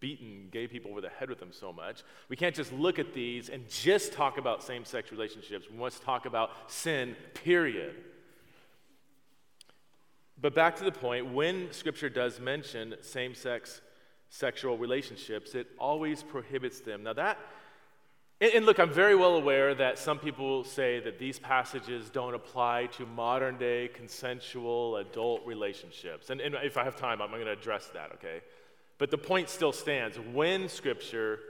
beaten 0.01 0.49
gay 0.51 0.67
people 0.67 0.91
over 0.91 1.01
the 1.01 1.09
head 1.09 1.31
with 1.31 1.39
them 1.39 1.53
so 1.53 1.73
much. 1.73 2.03
We 2.29 2.37
can't 2.37 2.55
just 2.55 2.73
look 2.73 2.99
at 2.99 3.15
these 3.15 3.49
and 3.49 3.69
just 3.69 4.13
talk 4.13 4.37
about 4.37 4.63
same 4.63 4.85
sex 4.85 5.11
relationships. 5.13 5.67
We 5.71 5.79
must 5.79 6.03
talk 6.03 6.27
about 6.27 6.51
sin, 6.71 7.17
period. 7.35 7.95
But 10.41 10.55
back 10.55 10.77
to 10.77 10.85
the 10.85 10.93
point 10.93 11.33
when 11.33 11.73
Scripture 11.73 12.11
does 12.11 12.39
mention 12.41 12.95
same 13.01 13.35
sex 13.35 13.81
sexual 14.29 14.77
relationships, 14.77 15.55
it 15.55 15.69
always 15.79 16.23
prohibits 16.23 16.81
them. 16.81 17.05
Now, 17.05 17.15
that, 17.15 17.39
and, 18.39 18.67
look, 18.67 18.79
I'm 18.79 18.91
very 18.91 19.15
well 19.15 19.37
aware 19.37 19.75
that 19.75 19.99
some 19.99 20.19
people 20.19 20.63
say 20.63 21.01
that 21.01 21.19
these 21.19 21.39
passages 21.39 22.11
don't 22.11 22.35
apply 22.35 22.87
to 22.99 23.07
modern 23.07 23.57
day 23.57 23.89
consensual 23.89 24.99
adult 24.99 25.47
relationships. 25.47 26.29
And, 26.29 26.43
and 26.43 26.55
if 26.57 26.77
I 26.77 26.85
have 26.85 26.97
time, 26.97 27.23
I'm 27.23 27.31
going 27.31 27.47
to 27.47 27.53
address 27.53 27.89
that, 27.95 28.13
okay? 28.15 28.43
But 28.99 29.11
the 29.11 29.17
point 29.17 29.49
still 29.49 29.73
stands. 29.73 30.19
When 30.19 30.69
Scripture 30.69 31.41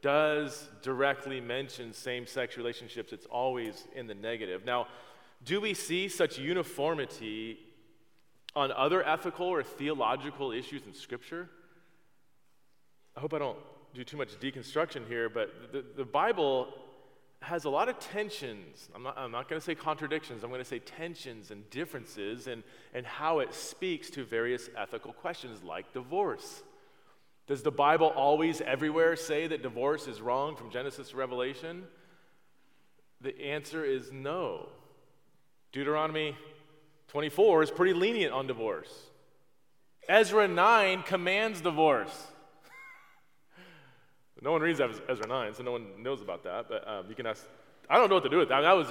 does 0.00 0.68
directly 0.82 1.40
mention 1.40 1.92
same 1.92 2.26
sex 2.26 2.56
relationships, 2.56 3.12
it's 3.12 3.26
always 3.26 3.86
in 3.94 4.08
the 4.08 4.14
negative. 4.14 4.64
Now, 4.64 4.88
do 5.44 5.60
we 5.60 5.74
see 5.74 6.08
such 6.08 6.38
uniformity 6.38 7.58
on 8.54 8.72
other 8.72 9.06
ethical 9.06 9.46
or 9.46 9.62
theological 9.62 10.52
issues 10.52 10.82
in 10.86 10.94
Scripture? 10.94 11.48
I 13.16 13.20
hope 13.20 13.34
I 13.34 13.38
don't 13.38 13.58
do 13.94 14.04
too 14.04 14.16
much 14.16 14.38
deconstruction 14.40 15.06
here, 15.06 15.28
but 15.28 15.72
the, 15.72 15.84
the 15.96 16.04
Bible 16.04 16.72
has 17.40 17.64
a 17.64 17.70
lot 17.70 17.88
of 17.88 17.98
tensions. 17.98 18.88
I'm 18.94 19.02
not, 19.02 19.18
I'm 19.18 19.32
not 19.32 19.48
going 19.48 19.60
to 19.60 19.64
say 19.64 19.74
contradictions, 19.74 20.44
I'm 20.44 20.50
going 20.50 20.62
to 20.62 20.68
say 20.68 20.78
tensions 20.78 21.50
and 21.50 21.68
differences 21.70 22.46
and, 22.46 22.62
and 22.94 23.04
how 23.04 23.40
it 23.40 23.52
speaks 23.52 24.10
to 24.10 24.24
various 24.24 24.70
ethical 24.76 25.12
questions 25.12 25.62
like 25.62 25.92
divorce. 25.92 26.62
Does 27.48 27.62
the 27.62 27.72
Bible 27.72 28.06
always, 28.06 28.60
everywhere 28.60 29.16
say 29.16 29.48
that 29.48 29.62
divorce 29.62 30.06
is 30.06 30.20
wrong 30.20 30.54
from 30.54 30.70
Genesis 30.70 31.10
to 31.10 31.16
Revelation? 31.16 31.84
The 33.20 33.38
answer 33.40 33.84
is 33.84 34.12
no. 34.12 34.68
Deuteronomy 35.72 36.36
24 37.12 37.64
is 37.64 37.70
pretty 37.70 37.92
lenient 37.92 38.32
on 38.32 38.46
divorce. 38.46 38.90
Ezra 40.08 40.48
9 40.48 41.02
commands 41.02 41.60
divorce. 41.60 42.28
no 44.42 44.50
one 44.50 44.62
reads 44.62 44.80
Ezra 44.80 45.26
9, 45.28 45.54
so 45.54 45.62
no 45.62 45.72
one 45.72 46.02
knows 46.02 46.22
about 46.22 46.42
that, 46.44 46.70
but 46.70 46.88
um, 46.88 47.04
you 47.10 47.14
can 47.14 47.26
ask. 47.26 47.46
I 47.90 47.98
don't 47.98 48.08
know 48.08 48.14
what 48.14 48.24
to 48.24 48.30
do 48.30 48.38
with 48.38 48.48
that. 48.48 48.62
that 48.62 48.72
was, 48.72 48.90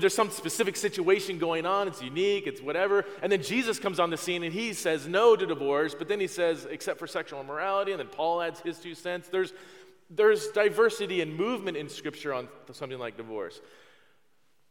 there's 0.00 0.14
some 0.14 0.30
specific 0.30 0.74
situation 0.74 1.38
going 1.38 1.64
on, 1.64 1.86
it's 1.86 2.02
unique, 2.02 2.48
it's 2.48 2.60
whatever. 2.60 3.04
And 3.22 3.30
then 3.30 3.40
Jesus 3.40 3.78
comes 3.78 4.00
on 4.00 4.10
the 4.10 4.16
scene 4.16 4.42
and 4.42 4.52
he 4.52 4.72
says 4.72 5.06
no 5.06 5.36
to 5.36 5.46
divorce, 5.46 5.94
but 5.94 6.08
then 6.08 6.18
he 6.18 6.26
says, 6.26 6.66
except 6.68 6.98
for 6.98 7.06
sexual 7.06 7.40
immorality, 7.40 7.92
and 7.92 8.00
then 8.00 8.08
Paul 8.08 8.42
adds 8.42 8.58
his 8.58 8.80
two 8.80 8.96
cents. 8.96 9.28
There's, 9.28 9.52
there's 10.10 10.48
diversity 10.48 11.20
and 11.20 11.36
movement 11.36 11.76
in 11.76 11.88
Scripture 11.88 12.34
on 12.34 12.48
something 12.72 12.98
like 12.98 13.16
divorce. 13.16 13.60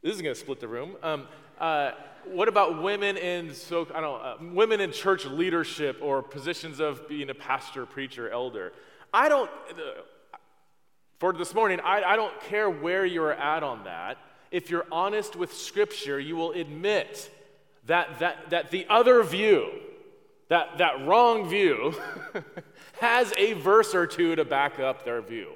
This 0.02 0.16
is 0.16 0.22
going 0.22 0.34
to 0.34 0.40
split 0.40 0.62
the 0.62 0.68
room. 0.68 0.96
Um, 1.04 1.28
uh, 1.60 1.92
what 2.26 2.48
about 2.48 2.82
women 2.82 3.18
in 3.18 3.54
so 3.54 3.86
I 3.94 4.00
don't 4.00 4.22
uh, 4.22 4.36
women 4.54 4.80
in 4.80 4.94
church 4.94 5.26
leadership 5.26 5.98
or 6.02 6.22
positions 6.22 6.80
of 6.80 7.10
being 7.10 7.30
a 7.30 7.34
pastor, 7.34 7.86
preacher, 7.86 8.30
elder? 8.30 8.72
I 9.14 9.28
don't. 9.28 9.50
Uh, 9.70 10.02
for 11.18 11.34
this 11.34 11.54
morning, 11.54 11.82
I, 11.82 12.02
I 12.04 12.16
don't 12.16 12.40
care 12.42 12.70
where 12.70 13.06
you're 13.06 13.34
at 13.34 13.62
on 13.62 13.84
that. 13.84 14.18
If 14.52 14.70
you're 14.70 14.86
honest 14.90 15.36
with 15.36 15.54
Scripture, 15.54 16.18
you 16.18 16.38
will 16.38 16.52
admit 16.52 17.30
that 17.88 18.20
that 18.20 18.52
that 18.52 18.72
the 18.72 18.86
other 18.90 19.22
view, 19.24 19.70
that 20.48 20.78
that 20.78 21.06
wrong 21.06 21.50
view, 21.50 21.94
has 23.02 23.34
a 23.38 23.52
verse 23.54 23.94
or 23.94 24.08
two 24.08 24.38
to 24.38 24.46
back 24.46 24.80
up 24.80 25.04
their 25.04 25.22
view. 25.22 25.52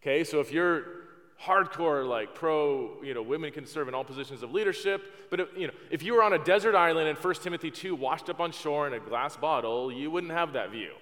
Okay, 0.00 0.24
so 0.24 0.40
if 0.40 0.50
you're 0.50 1.03
hardcore 1.42 2.08
like 2.08 2.34
pro 2.34 3.02
you 3.02 3.12
know 3.12 3.22
women 3.22 3.50
can 3.50 3.66
serve 3.66 3.88
in 3.88 3.94
all 3.94 4.04
positions 4.04 4.42
of 4.42 4.52
leadership 4.52 5.28
but 5.30 5.40
if, 5.40 5.48
you 5.56 5.66
know 5.66 5.72
if 5.90 6.02
you 6.02 6.14
were 6.14 6.22
on 6.22 6.32
a 6.32 6.38
desert 6.38 6.74
island 6.74 7.08
in 7.08 7.16
1 7.16 7.34
timothy 7.34 7.70
2 7.70 7.94
washed 7.94 8.30
up 8.30 8.40
on 8.40 8.52
shore 8.52 8.86
in 8.86 8.94
a 8.94 9.00
glass 9.00 9.36
bottle 9.36 9.92
you 9.92 10.10
wouldn't 10.10 10.32
have 10.32 10.52
that 10.52 10.70
view. 10.70 10.92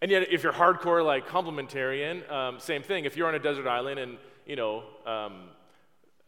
And 0.00 0.10
yet 0.10 0.30
if 0.30 0.42
you're 0.42 0.52
hardcore 0.52 1.04
like 1.04 1.26
complementarian 1.26 2.30
um, 2.30 2.60
same 2.60 2.82
thing. 2.82 3.04
If 3.04 3.16
you're 3.16 3.28
on 3.28 3.34
a 3.34 3.40
desert 3.40 3.66
island 3.66 3.98
and 3.98 4.16
you 4.46 4.56
know 4.56 4.84
um, 5.06 5.50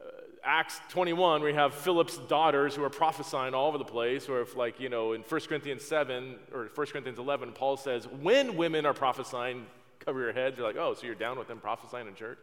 uh, 0.01 0.11
acts 0.45 0.81
21 0.91 1.43
we 1.43 1.55
have 1.55 1.75
philip's 1.75 2.19
daughters 2.19 2.75
who 2.75 2.85
are 2.85 2.91
prophesying 2.91 3.55
all 3.55 3.69
over 3.69 3.79
the 3.79 3.85
place 3.85 4.29
or 4.29 4.41
if 4.41 4.57
like 4.57 4.79
you 4.79 4.89
know 4.89 5.13
in 5.15 5.23
1 5.23 5.41
corinthians 5.43 5.83
7 5.85 6.37
or 6.53 6.69
1 6.75 6.87
corinthians 6.89 7.19
11 7.19 7.53
paul 7.53 7.77
says 7.77 8.07
when 8.21 8.57
women 8.57 8.85
are 8.85 8.95
prophesying 8.95 9.67
cover 10.01 10.21
your 10.21 10.33
heads 10.33 10.59
you're 10.59 10.67
like 10.67 10.77
oh 10.77 10.95
so 10.95 11.07
you're 11.07 11.15
down 11.15 11.39
with 11.39 11.49
them 11.49 11.59
prophesying 11.59 12.07
in 12.07 12.15
church 12.15 12.39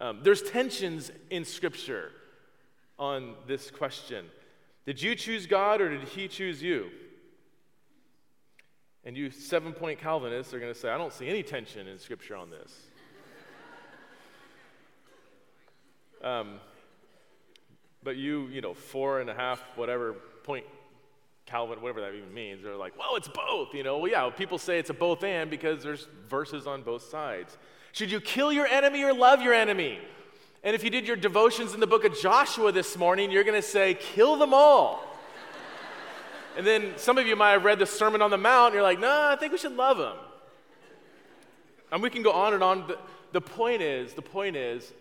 um, 0.00 0.20
there's 0.22 0.42
tensions 0.42 1.10
in 1.30 1.44
Scripture 1.44 2.10
on 2.98 3.34
this 3.46 3.70
question 3.70 4.26
Did 4.86 5.00
you 5.00 5.14
choose 5.14 5.46
God 5.46 5.80
or 5.80 5.90
did 5.90 6.08
He 6.08 6.28
choose 6.28 6.62
you? 6.62 6.90
And 9.04 9.16
you 9.16 9.30
seven 9.30 9.72
point 9.72 10.00
Calvinists 10.00 10.54
are 10.54 10.60
going 10.60 10.72
to 10.72 10.78
say, 10.78 10.88
I 10.88 10.96
don't 10.96 11.12
see 11.12 11.28
any 11.28 11.42
tension 11.42 11.86
in 11.86 11.98
Scripture 11.98 12.36
on 12.36 12.50
this. 12.50 12.72
um, 16.24 16.58
but 18.02 18.16
you, 18.16 18.48
you 18.48 18.60
know, 18.60 18.74
four 18.74 19.20
and 19.20 19.28
a 19.28 19.34
half, 19.34 19.62
whatever 19.76 20.14
point 20.42 20.64
Calvin, 21.46 21.82
whatever 21.82 22.00
that 22.00 22.14
even 22.14 22.32
means, 22.32 22.62
they're 22.62 22.76
like, 22.76 22.98
well, 22.98 23.16
it's 23.16 23.28
both. 23.28 23.74
You 23.74 23.82
know, 23.82 23.98
well, 23.98 24.10
yeah, 24.10 24.30
people 24.30 24.58
say 24.58 24.78
it's 24.78 24.90
a 24.90 24.94
both 24.94 25.22
and 25.24 25.50
because 25.50 25.82
there's 25.82 26.08
verses 26.28 26.66
on 26.66 26.82
both 26.82 27.02
sides. 27.02 27.58
Should 27.94 28.10
you 28.10 28.20
kill 28.20 28.52
your 28.52 28.66
enemy 28.66 29.04
or 29.04 29.14
love 29.14 29.40
your 29.40 29.54
enemy? 29.54 30.00
And 30.64 30.74
if 30.74 30.82
you 30.82 30.90
did 30.90 31.06
your 31.06 31.14
devotions 31.14 31.74
in 31.74 31.80
the 31.80 31.86
book 31.86 32.04
of 32.04 32.18
Joshua 32.18 32.72
this 32.72 32.98
morning, 32.98 33.30
you're 33.30 33.44
going 33.44 33.54
to 33.54 33.62
say, 33.62 33.94
kill 33.94 34.34
them 34.34 34.52
all. 34.52 35.06
and 36.56 36.66
then 36.66 36.94
some 36.96 37.18
of 37.18 37.26
you 37.28 37.36
might 37.36 37.52
have 37.52 37.64
read 37.64 37.78
the 37.78 37.86
Sermon 37.86 38.20
on 38.20 38.32
the 38.32 38.36
Mount, 38.36 38.66
and 38.66 38.74
you're 38.74 38.82
like, 38.82 38.98
no, 38.98 39.28
I 39.30 39.36
think 39.38 39.52
we 39.52 39.58
should 39.58 39.76
love 39.76 39.98
them. 39.98 40.16
And 41.92 42.02
we 42.02 42.10
can 42.10 42.24
go 42.24 42.32
on 42.32 42.52
and 42.52 42.64
on. 42.64 42.88
The, 42.88 42.98
the 43.30 43.40
point 43.40 43.80
is, 43.80 44.14
the 44.14 44.22
point 44.22 44.56
is, 44.56 44.92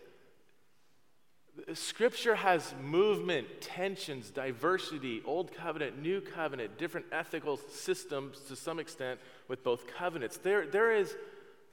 Scripture 1.74 2.36
has 2.36 2.76
movement, 2.80 3.48
tensions, 3.60 4.30
diversity, 4.30 5.24
Old 5.26 5.52
Covenant, 5.52 6.00
New 6.00 6.22
Covenant, 6.22 6.78
different 6.78 7.08
ethical 7.12 7.58
systems 7.58 8.40
to 8.50 8.56
some 8.56 8.78
extent 8.78 9.20
with 9.48 9.64
both 9.64 9.88
covenants. 9.88 10.38
There, 10.38 10.68
there 10.68 10.92
is 10.92 11.16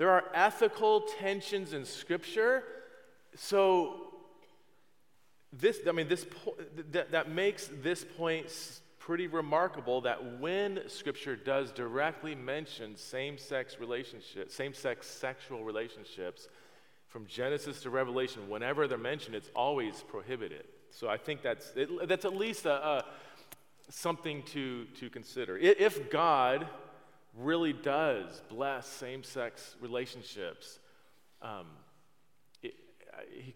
there 0.01 0.09
are 0.09 0.25
ethical 0.33 1.03
tensions 1.03 1.75
in 1.75 1.85
Scripture. 1.85 2.65
So, 3.37 4.15
this, 5.53 5.81
I 5.87 5.93
mean, 5.93 6.09
this, 6.09 6.25
that, 6.93 7.11
that 7.11 7.29
makes 7.29 7.69
this 7.83 8.03
point 8.17 8.81
pretty 8.99 9.27
remarkable 9.27 10.01
that 10.01 10.41
when 10.41 10.89
Scripture 10.89 11.37
does 11.37 11.71
directly 11.71 12.35
mention 12.35 12.97
same 12.97 13.37
sex 13.37 13.77
relationships, 13.79 14.55
same 14.55 14.73
sex 14.73 15.07
sexual 15.07 15.65
relationships, 15.65 16.49
from 17.09 17.27
Genesis 17.27 17.83
to 17.83 17.91
Revelation, 17.91 18.49
whenever 18.49 18.89
they're 18.89 18.97
mentioned, 18.97 19.35
it's 19.35 19.51
always 19.55 20.03
prohibited. 20.09 20.65
So 20.91 21.11
I 21.11 21.19
think 21.19 21.43
that's, 21.43 21.73
it, 21.77 22.09
that's 22.09 22.25
at 22.25 22.35
least 22.35 22.65
a, 22.65 22.73
a, 22.73 23.05
something 23.91 24.45
to, 24.45 24.87
to 24.99 25.11
consider. 25.11 25.59
If 25.59 26.11
God 26.11 26.67
really 27.37 27.73
does 27.73 28.43
bless 28.49 28.87
same 28.87 29.23
sex 29.23 29.77
relationships. 29.81 30.79
Um, 31.43 31.67
he, 32.61 33.55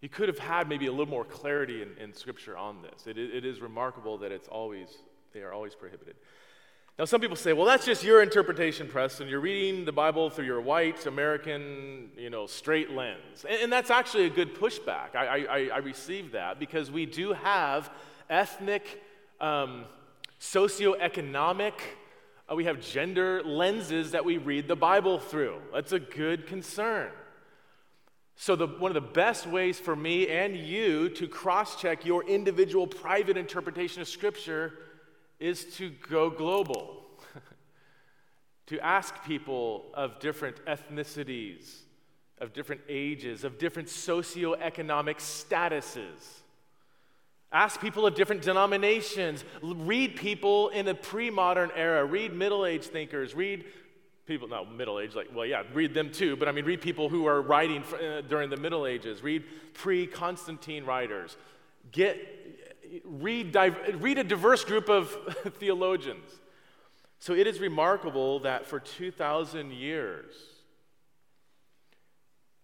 he 0.00 0.08
could 0.08 0.28
have 0.28 0.38
had 0.38 0.68
maybe 0.68 0.86
a 0.86 0.90
little 0.90 1.06
more 1.06 1.24
clarity 1.24 1.82
in, 1.82 1.96
in 1.96 2.12
Scripture 2.12 2.56
on 2.56 2.82
this. 2.82 3.06
It, 3.06 3.18
it 3.18 3.44
is 3.44 3.60
remarkable 3.60 4.18
that 4.18 4.32
it's 4.32 4.48
always, 4.48 4.88
they 5.32 5.40
are 5.40 5.52
always 5.52 5.74
prohibited. 5.74 6.16
Now, 6.98 7.06
some 7.06 7.20
people 7.22 7.36
say, 7.36 7.54
well, 7.54 7.64
that's 7.64 7.86
just 7.86 8.04
your 8.04 8.22
interpretation, 8.22 8.86
Preston. 8.86 9.26
You're 9.26 9.40
reading 9.40 9.86
the 9.86 9.92
Bible 9.92 10.28
through 10.28 10.44
your 10.44 10.60
white, 10.60 11.06
American, 11.06 12.10
you 12.18 12.28
know, 12.28 12.46
straight 12.46 12.90
lens. 12.90 13.46
And, 13.48 13.62
and 13.62 13.72
that's 13.72 13.90
actually 13.90 14.26
a 14.26 14.30
good 14.30 14.54
pushback. 14.54 15.14
I, 15.14 15.46
I, 15.46 15.70
I 15.72 15.78
receive 15.78 16.32
that 16.32 16.58
because 16.58 16.90
we 16.90 17.06
do 17.06 17.32
have 17.32 17.90
ethnic, 18.28 19.02
um, 19.40 19.84
socioeconomic, 20.38 21.74
uh, 22.50 22.54
we 22.54 22.64
have 22.64 22.80
gender 22.80 23.42
lenses 23.42 24.10
that 24.12 24.24
we 24.24 24.38
read 24.38 24.68
the 24.68 24.76
Bible 24.76 25.18
through. 25.18 25.56
That's 25.72 25.92
a 25.92 26.00
good 26.00 26.46
concern. 26.46 27.10
So, 28.34 28.56
the, 28.56 28.66
one 28.66 28.90
of 28.90 28.94
the 28.94 29.10
best 29.12 29.46
ways 29.46 29.78
for 29.78 29.94
me 29.94 30.28
and 30.28 30.56
you 30.56 31.08
to 31.10 31.28
cross 31.28 31.80
check 31.80 32.04
your 32.04 32.24
individual 32.26 32.86
private 32.86 33.36
interpretation 33.36 34.02
of 34.02 34.08
Scripture 34.08 34.72
is 35.38 35.76
to 35.76 35.90
go 36.08 36.30
global, 36.30 37.04
to 38.66 38.80
ask 38.80 39.22
people 39.24 39.86
of 39.94 40.18
different 40.18 40.56
ethnicities, 40.66 41.82
of 42.38 42.52
different 42.52 42.80
ages, 42.88 43.44
of 43.44 43.58
different 43.58 43.88
socioeconomic 43.88 45.18
statuses. 45.18 46.41
Ask 47.52 47.80
people 47.80 48.06
of 48.06 48.14
different 48.14 48.42
denominations. 48.42 49.44
Read 49.62 50.16
people 50.16 50.70
in 50.70 50.86
the 50.86 50.94
pre 50.94 51.30
modern 51.30 51.70
era. 51.76 52.04
Read 52.04 52.32
middle 52.32 52.64
aged 52.64 52.86
thinkers. 52.86 53.34
Read 53.34 53.64
people, 54.26 54.48
not 54.48 54.72
middle 54.74 55.00
age, 55.00 55.14
like, 55.14 55.28
well, 55.34 55.44
yeah, 55.44 55.62
read 55.74 55.94
them 55.94 56.10
too, 56.10 56.36
but 56.36 56.48
I 56.48 56.52
mean, 56.52 56.64
read 56.64 56.80
people 56.80 57.08
who 57.08 57.26
are 57.26 57.42
writing 57.42 57.82
uh, 57.94 58.22
during 58.22 58.50
the 58.50 58.56
Middle 58.56 58.86
Ages. 58.86 59.22
Read 59.22 59.44
pre 59.74 60.06
Constantine 60.06 60.84
writers. 60.84 61.36
Get, 61.90 62.16
read, 63.04 63.54
read 64.00 64.18
a 64.18 64.24
diverse 64.24 64.64
group 64.64 64.88
of 64.88 65.10
theologians. 65.58 66.30
So 67.18 67.34
it 67.34 67.46
is 67.46 67.60
remarkable 67.60 68.40
that 68.40 68.66
for 68.66 68.80
2,000 68.80 69.72
years, 69.72 70.34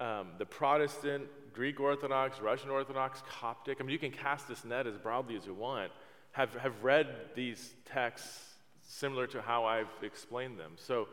um, 0.01 0.29
the 0.39 0.47
Protestant, 0.47 1.29
Greek 1.59 1.81
Orthodox, 1.81 2.41
Russian 2.41 2.71
Orthodox, 2.71 3.21
Coptic, 3.29 3.79
I 3.81 3.83
mean, 3.83 3.91
you 3.91 3.99
can 3.99 4.13
cast 4.13 4.47
this 4.47 4.65
net 4.65 4.87
as 4.87 4.97
broadly 4.97 5.35
as 5.35 5.45
you 5.45 5.55
want, 5.55 5.91
have, 6.31 6.55
have 6.55 6.85
read 6.85 7.09
these 7.35 7.75
texts 7.85 8.55
similar 8.85 9.27
to 9.27 9.43
how 9.43 9.65
I've 9.65 9.89
explained 10.03 10.57
them. 10.57 10.75
So, 10.77 11.09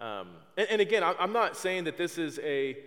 um, 0.00 0.28
and, 0.56 0.68
and, 0.70 0.80
again, 0.80 1.02
I'm 1.04 1.34
not 1.34 1.54
saying 1.54 1.84
that 1.84 1.98
this 1.98 2.16
is 2.16 2.38
a, 2.38 2.78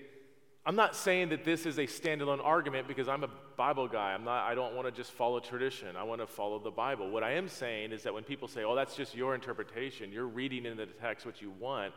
I'm 0.66 0.76
not 0.76 0.96
saying 0.96 1.30
that 1.30 1.46
this 1.46 1.68
is 1.68 1.78
a 1.78 1.86
standalone 1.86 2.44
argument 2.44 2.88
because 2.88 3.08
I'm 3.08 3.24
a 3.24 3.30
Bible 3.58 3.88
guy. 3.88 4.14
I'm 4.14 4.24
not, 4.24 4.48
I 4.50 4.56
don't 4.56 4.74
want 4.74 4.88
to 4.88 4.92
just 4.92 5.12
follow 5.12 5.40
tradition. 5.40 5.96
I 5.96 6.02
want 6.02 6.20
to 6.20 6.26
follow 6.26 6.58
the 6.58 6.72
Bible. 6.72 7.12
What 7.12 7.22
I 7.22 7.34
am 7.34 7.48
saying 7.48 7.92
is 7.92 8.02
that 8.02 8.14
when 8.16 8.24
people 8.24 8.48
say, 8.48 8.64
oh, 8.64 8.74
that's 8.74 8.96
just 8.96 9.14
your 9.14 9.36
interpretation, 9.36 10.12
you're 10.12 10.26
reading 10.26 10.66
into 10.66 10.88
the 10.88 10.94
text 10.94 11.28
what 11.28 11.44
you 11.44 11.52
want, 11.60 11.94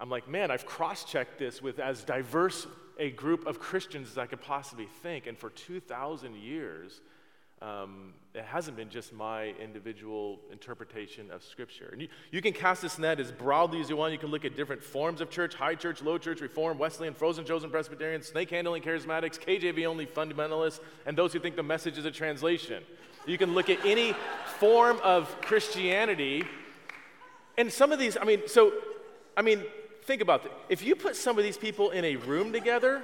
I'm 0.00 0.08
like, 0.08 0.26
man, 0.28 0.50
I've 0.50 0.66
cross 0.66 1.04
checked 1.04 1.38
this 1.38 1.62
with 1.62 1.78
as 1.78 2.02
diverse 2.02 2.66
a 3.00 3.10
group 3.10 3.46
of 3.46 3.58
Christians 3.58 4.10
as 4.10 4.18
I 4.18 4.26
could 4.26 4.42
possibly 4.42 4.86
think. 5.02 5.26
And 5.26 5.36
for 5.36 5.50
2,000 5.50 6.36
years, 6.36 7.00
um, 7.62 8.12
it 8.34 8.44
hasn't 8.44 8.76
been 8.76 8.90
just 8.90 9.12
my 9.12 9.48
individual 9.60 10.38
interpretation 10.52 11.30
of 11.30 11.42
Scripture. 11.42 11.88
And 11.92 12.02
you, 12.02 12.08
you 12.30 12.40
can 12.40 12.52
cast 12.52 12.82
this 12.82 12.98
net 12.98 13.18
as 13.18 13.32
broadly 13.32 13.80
as 13.80 13.90
you 13.90 13.96
want. 13.96 14.12
You 14.12 14.18
can 14.18 14.30
look 14.30 14.44
at 14.44 14.54
different 14.54 14.82
forms 14.82 15.20
of 15.20 15.30
church 15.30 15.54
high 15.54 15.74
church, 15.74 16.02
low 16.02 16.18
church, 16.18 16.40
reform, 16.40 16.78
Wesleyan, 16.78 17.14
frozen 17.14 17.44
chosen 17.44 17.70
Presbyterian, 17.70 18.22
snake 18.22 18.50
handling 18.50 18.82
charismatics, 18.82 19.38
KJV 19.38 19.86
only 19.86 20.06
fundamentalists, 20.06 20.80
and 21.06 21.16
those 21.16 21.32
who 21.32 21.40
think 21.40 21.56
the 21.56 21.62
message 21.62 21.98
is 21.98 22.04
a 22.04 22.10
translation. 22.10 22.82
You 23.26 23.36
can 23.36 23.54
look 23.54 23.68
at 23.68 23.84
any 23.84 24.14
form 24.58 24.98
of 25.02 25.40
Christianity. 25.40 26.44
And 27.58 27.72
some 27.72 27.92
of 27.92 27.98
these, 27.98 28.16
I 28.18 28.24
mean, 28.24 28.42
so, 28.46 28.72
I 29.36 29.42
mean, 29.42 29.64
think 30.04 30.22
about 30.22 30.44
it. 30.44 30.52
If 30.68 30.82
you 30.82 30.94
put 30.96 31.16
some 31.16 31.38
of 31.38 31.44
these 31.44 31.56
people 31.56 31.90
in 31.90 32.04
a 32.04 32.16
room 32.16 32.52
together, 32.52 33.02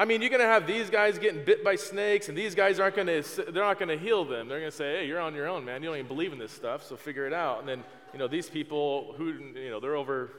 I 0.00 0.06
mean, 0.06 0.22
you're 0.22 0.30
going 0.30 0.40
to 0.40 0.46
have 0.46 0.66
these 0.66 0.88
guys 0.88 1.18
getting 1.18 1.44
bit 1.44 1.62
by 1.62 1.76
snakes, 1.76 2.30
and 2.30 2.38
these 2.38 2.54
guys 2.54 2.80
aren't 2.80 2.96
going 2.96 3.08
to, 3.08 3.22
they're 3.50 3.62
not 3.62 3.78
going 3.78 3.90
to 3.90 3.98
heal 3.98 4.24
them. 4.24 4.48
They're 4.48 4.60
going 4.60 4.70
to 4.70 4.76
say, 4.76 4.98
hey, 4.98 5.06
you're 5.06 5.20
on 5.20 5.34
your 5.34 5.46
own, 5.46 5.64
man. 5.64 5.82
You 5.82 5.90
don't 5.90 5.98
even 5.98 6.08
believe 6.08 6.32
in 6.32 6.38
this 6.38 6.52
stuff, 6.52 6.86
so 6.86 6.96
figure 6.96 7.26
it 7.26 7.34
out. 7.34 7.60
And 7.60 7.68
then, 7.68 7.84
you 8.12 8.18
know, 8.18 8.26
these 8.26 8.48
people 8.48 9.14
who, 9.18 9.34
you 9.54 9.68
know, 9.68 9.78
they're 9.78 9.96
over 9.96 10.30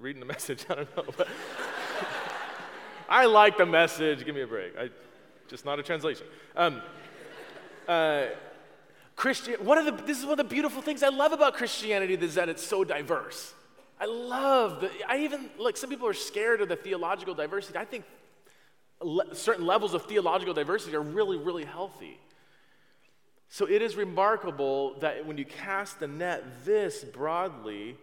reading 0.00 0.20
the 0.20 0.26
message. 0.34 0.64
I 0.70 0.76
don't 0.76 0.96
know. 0.96 1.04
But 1.16 1.28
I 3.08 3.26
like 3.26 3.58
the 3.58 3.66
message. 3.66 4.24
Give 4.24 4.34
me 4.34 4.42
a 4.42 4.46
break. 4.46 4.78
I, 4.78 4.88
just 5.46 5.66
not 5.66 5.78
a 5.78 5.82
translation. 5.82 6.26
Um, 6.56 6.80
uh, 7.86 8.28
Christian, 9.22 9.54
one 9.64 9.78
of 9.78 9.84
the, 9.84 9.92
this 10.02 10.18
is 10.18 10.24
one 10.24 10.32
of 10.32 10.38
the 10.38 10.52
beautiful 10.52 10.82
things 10.82 11.00
I 11.04 11.08
love 11.08 11.30
about 11.30 11.54
Christianity 11.54 12.14
is 12.14 12.34
that 12.34 12.48
it's 12.48 12.66
so 12.66 12.82
diverse. 12.82 13.54
I 14.00 14.06
love 14.06 14.80
the, 14.80 14.90
I 15.06 15.18
even, 15.18 15.48
like, 15.58 15.76
some 15.76 15.90
people 15.90 16.08
are 16.08 16.12
scared 16.12 16.60
of 16.60 16.68
the 16.68 16.74
theological 16.74 17.32
diversity. 17.32 17.78
I 17.78 17.84
think 17.84 18.04
le- 19.00 19.32
certain 19.32 19.64
levels 19.64 19.94
of 19.94 20.06
theological 20.06 20.54
diversity 20.54 20.96
are 20.96 21.02
really, 21.02 21.36
really 21.36 21.64
healthy. 21.64 22.18
So 23.48 23.68
it 23.68 23.80
is 23.80 23.94
remarkable 23.94 24.98
that 24.98 25.24
when 25.24 25.38
you 25.38 25.44
cast 25.44 26.00
the 26.00 26.08
net 26.08 26.64
this 26.64 27.04
broadly, 27.04 27.96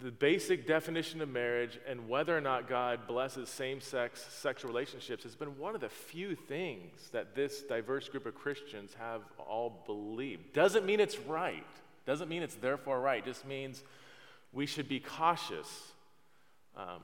the 0.00 0.10
basic 0.12 0.66
definition 0.66 1.20
of 1.20 1.28
marriage 1.28 1.78
and 1.88 2.08
whether 2.08 2.36
or 2.36 2.40
not 2.40 2.68
God 2.68 3.06
blesses 3.08 3.48
same 3.48 3.80
sex 3.80 4.24
sexual 4.30 4.70
relationships 4.70 5.24
has 5.24 5.34
been 5.34 5.58
one 5.58 5.74
of 5.74 5.80
the 5.80 5.88
few 5.88 6.36
things 6.36 7.08
that 7.12 7.34
this 7.34 7.62
diverse 7.62 8.08
group 8.08 8.24
of 8.24 8.34
Christians 8.34 8.94
have 8.98 9.22
all 9.38 9.82
believed. 9.86 10.52
Doesn't 10.52 10.86
mean 10.86 11.00
it's 11.00 11.18
right, 11.18 11.66
doesn't 12.06 12.28
mean 12.28 12.42
it's 12.42 12.54
therefore 12.54 13.00
right, 13.00 13.24
just 13.24 13.46
means 13.46 13.82
we 14.52 14.66
should 14.66 14.88
be 14.88 15.00
cautious 15.00 15.92
um, 16.76 17.02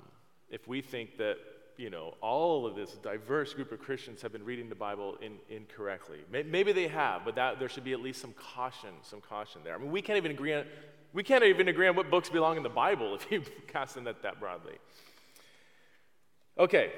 if 0.49 0.69
we 0.69 0.81
think 0.81 1.17
that 1.19 1.37
you 1.77 1.91
know 1.91 2.15
all 2.21 2.65
of 2.65 2.77
this 2.77 2.93
diverse 3.03 3.55
group 3.55 3.73
of 3.73 3.81
Christians 3.81 4.23
have 4.23 4.31
been 4.31 4.45
reading 4.45 4.69
the 4.69 4.77
Bible 4.77 5.17
in, 5.21 5.33
incorrectly. 5.49 6.19
Maybe 6.31 6.71
they 6.71 6.87
have, 6.87 7.25
but 7.25 7.35
that, 7.35 7.59
there 7.59 7.69
should 7.69 7.83
be 7.83 7.93
at 7.93 8.01
least 8.01 8.21
some 8.21 8.35
caution, 8.35 8.91
some 9.03 9.21
caution 9.21 9.63
there. 9.65 9.75
I 9.75 9.79
mean, 9.79 9.91
we 9.91 10.01
can't 10.01 10.17
even 10.17 10.31
agree 10.31 10.55
on 10.55 10.65
we 11.15 11.23
can't 11.23 11.45
even 11.45 11.69
agree 11.69 11.87
on 11.87 11.95
what 11.95 12.11
books 12.11 12.29
belong 12.29 12.57
in 12.57 12.63
the 12.63 12.69
Bible 12.69 13.15
if 13.15 13.31
you 13.31 13.43
cast 13.69 13.95
that, 13.95 14.23
that 14.23 14.41
broadly. 14.41 14.75
Okay, 16.59 16.93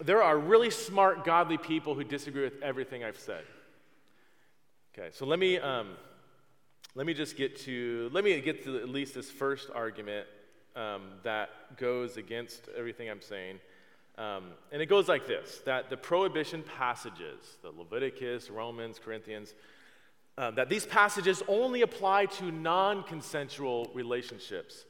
there 0.00 0.22
are 0.22 0.38
really 0.38 0.70
smart, 0.70 1.24
godly 1.24 1.58
people 1.58 1.94
who 1.94 2.04
disagree 2.04 2.44
with 2.44 2.62
everything 2.62 3.04
I've 3.04 3.18
said. 3.18 3.42
Okay, 4.96 5.08
so 5.12 5.26
let 5.26 5.38
me 5.38 5.58
um, 5.58 5.90
let 6.94 7.06
me 7.06 7.14
just 7.14 7.36
get 7.36 7.58
to 7.60 8.08
let 8.12 8.24
me 8.24 8.40
get 8.40 8.64
to 8.64 8.78
at 8.78 8.88
least 8.88 9.14
this 9.14 9.30
first 9.30 9.70
argument 9.74 10.26
um, 10.74 11.02
that 11.24 11.50
goes 11.76 12.16
against 12.16 12.68
everything 12.76 13.10
I'm 13.10 13.20
saying. 13.20 13.58
Um, 14.16 14.46
and 14.72 14.82
it 14.82 14.86
goes 14.86 15.08
like 15.08 15.26
this 15.26 15.60
that 15.64 15.90
the 15.90 15.96
prohibition 15.96 16.62
passages, 16.62 17.58
the 17.62 17.70
Leviticus, 17.70 18.50
Romans, 18.50 18.98
Corinthians, 19.04 19.54
uh, 20.38 20.52
that 20.52 20.68
these 20.68 20.86
passages 20.86 21.42
only 21.48 21.82
apply 21.82 22.26
to 22.26 22.52
non 22.52 23.02
consensual 23.02 23.90
relationships. 23.92 24.84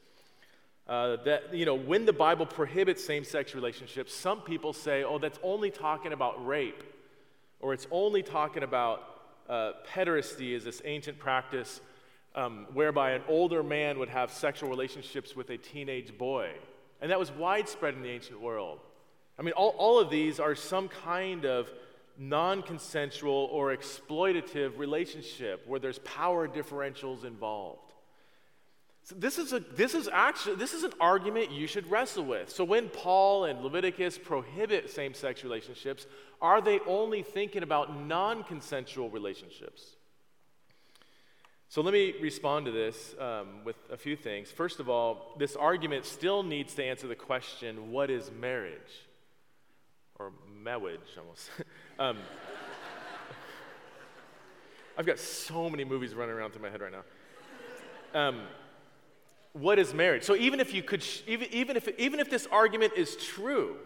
Uh, 0.86 1.16
that, 1.24 1.54
you 1.54 1.64
know, 1.64 1.74
when 1.74 2.04
the 2.04 2.12
Bible 2.12 2.44
prohibits 2.44 3.02
same 3.04 3.24
sex 3.24 3.54
relationships, 3.54 4.14
some 4.14 4.42
people 4.42 4.74
say, 4.74 5.04
oh, 5.04 5.18
that's 5.18 5.38
only 5.42 5.70
talking 5.70 6.12
about 6.12 6.46
rape, 6.46 6.82
or 7.60 7.72
it's 7.72 7.86
only 7.90 8.22
talking 8.22 8.62
about 8.62 9.22
uh, 9.48 9.72
pederasty, 9.90 10.54
is 10.54 10.64
this 10.64 10.82
ancient 10.84 11.18
practice 11.18 11.80
um, 12.34 12.66
whereby 12.74 13.12
an 13.12 13.22
older 13.26 13.62
man 13.62 13.98
would 13.98 14.08
have 14.10 14.30
sexual 14.30 14.68
relationships 14.68 15.34
with 15.34 15.48
a 15.48 15.56
teenage 15.56 16.16
boy. 16.16 16.50
And 17.00 17.10
that 17.10 17.18
was 17.18 17.30
widespread 17.32 17.94
in 17.94 18.02
the 18.02 18.10
ancient 18.10 18.40
world. 18.40 18.80
I 19.38 19.42
mean, 19.42 19.54
all, 19.54 19.74
all 19.78 19.98
of 19.98 20.10
these 20.10 20.40
are 20.40 20.54
some 20.54 20.88
kind 20.88 21.46
of 21.46 21.70
non 22.18 22.62
consensual 22.62 23.48
or 23.52 23.74
exploitative 23.74 24.76
relationship 24.76 25.64
where 25.66 25.78
there's 25.78 26.00
power 26.00 26.48
differentials 26.48 27.24
involved. 27.24 27.92
So 29.04 29.14
this 29.16 29.38
is, 29.38 29.54
a, 29.54 29.60
this 29.60 29.94
is 29.94 30.06
actually 30.12 30.56
this 30.56 30.74
is 30.74 30.82
an 30.82 30.92
argument 31.00 31.50
you 31.50 31.66
should 31.66 31.90
wrestle 31.90 32.24
with. 32.24 32.50
So 32.50 32.62
when 32.62 32.90
Paul 32.90 33.44
and 33.44 33.62
Leviticus 33.62 34.18
prohibit 34.18 34.90
same-sex 34.90 35.44
relationships, 35.44 36.06
are 36.42 36.60
they 36.60 36.80
only 36.80 37.22
thinking 37.22 37.62
about 37.62 37.98
non-consensual 37.98 39.08
relationships? 39.08 39.96
So 41.70 41.82
let 41.82 41.92
me 41.92 42.14
respond 42.20 42.66
to 42.66 42.72
this 42.72 43.14
um, 43.18 43.64
with 43.64 43.76
a 43.90 43.96
few 43.96 44.16
things. 44.16 44.50
First 44.50 44.80
of 44.80 44.88
all, 44.90 45.34
this 45.38 45.54
argument 45.54 46.04
still 46.04 46.42
needs 46.42 46.74
to 46.74 46.84
answer 46.84 47.06
the 47.06 47.14
question 47.14 47.90
what 47.92 48.10
is 48.10 48.30
marriage? 48.30 49.06
Or 50.18 50.32
marriage, 50.62 51.16
almost. 51.18 51.48
um, 51.98 52.18
I've 54.96 55.06
got 55.06 55.18
so 55.18 55.68
many 55.70 55.84
movies 55.84 56.14
running 56.14 56.34
around 56.34 56.52
through 56.52 56.62
my 56.62 56.70
head 56.70 56.80
right 56.80 56.92
now. 56.92 58.20
Um, 58.20 58.42
what 59.52 59.78
is 59.78 59.92
marriage? 59.92 60.24
So 60.24 60.34
even 60.36 60.60
if 60.60 60.72
you 60.72 60.82
could, 60.82 61.02
sh- 61.02 61.22
even, 61.26 61.48
even, 61.52 61.76
if, 61.76 61.88
even 61.98 62.20
if 62.20 62.30
this 62.30 62.46
argument 62.50 62.92
is 62.96 63.16
true, 63.16 63.76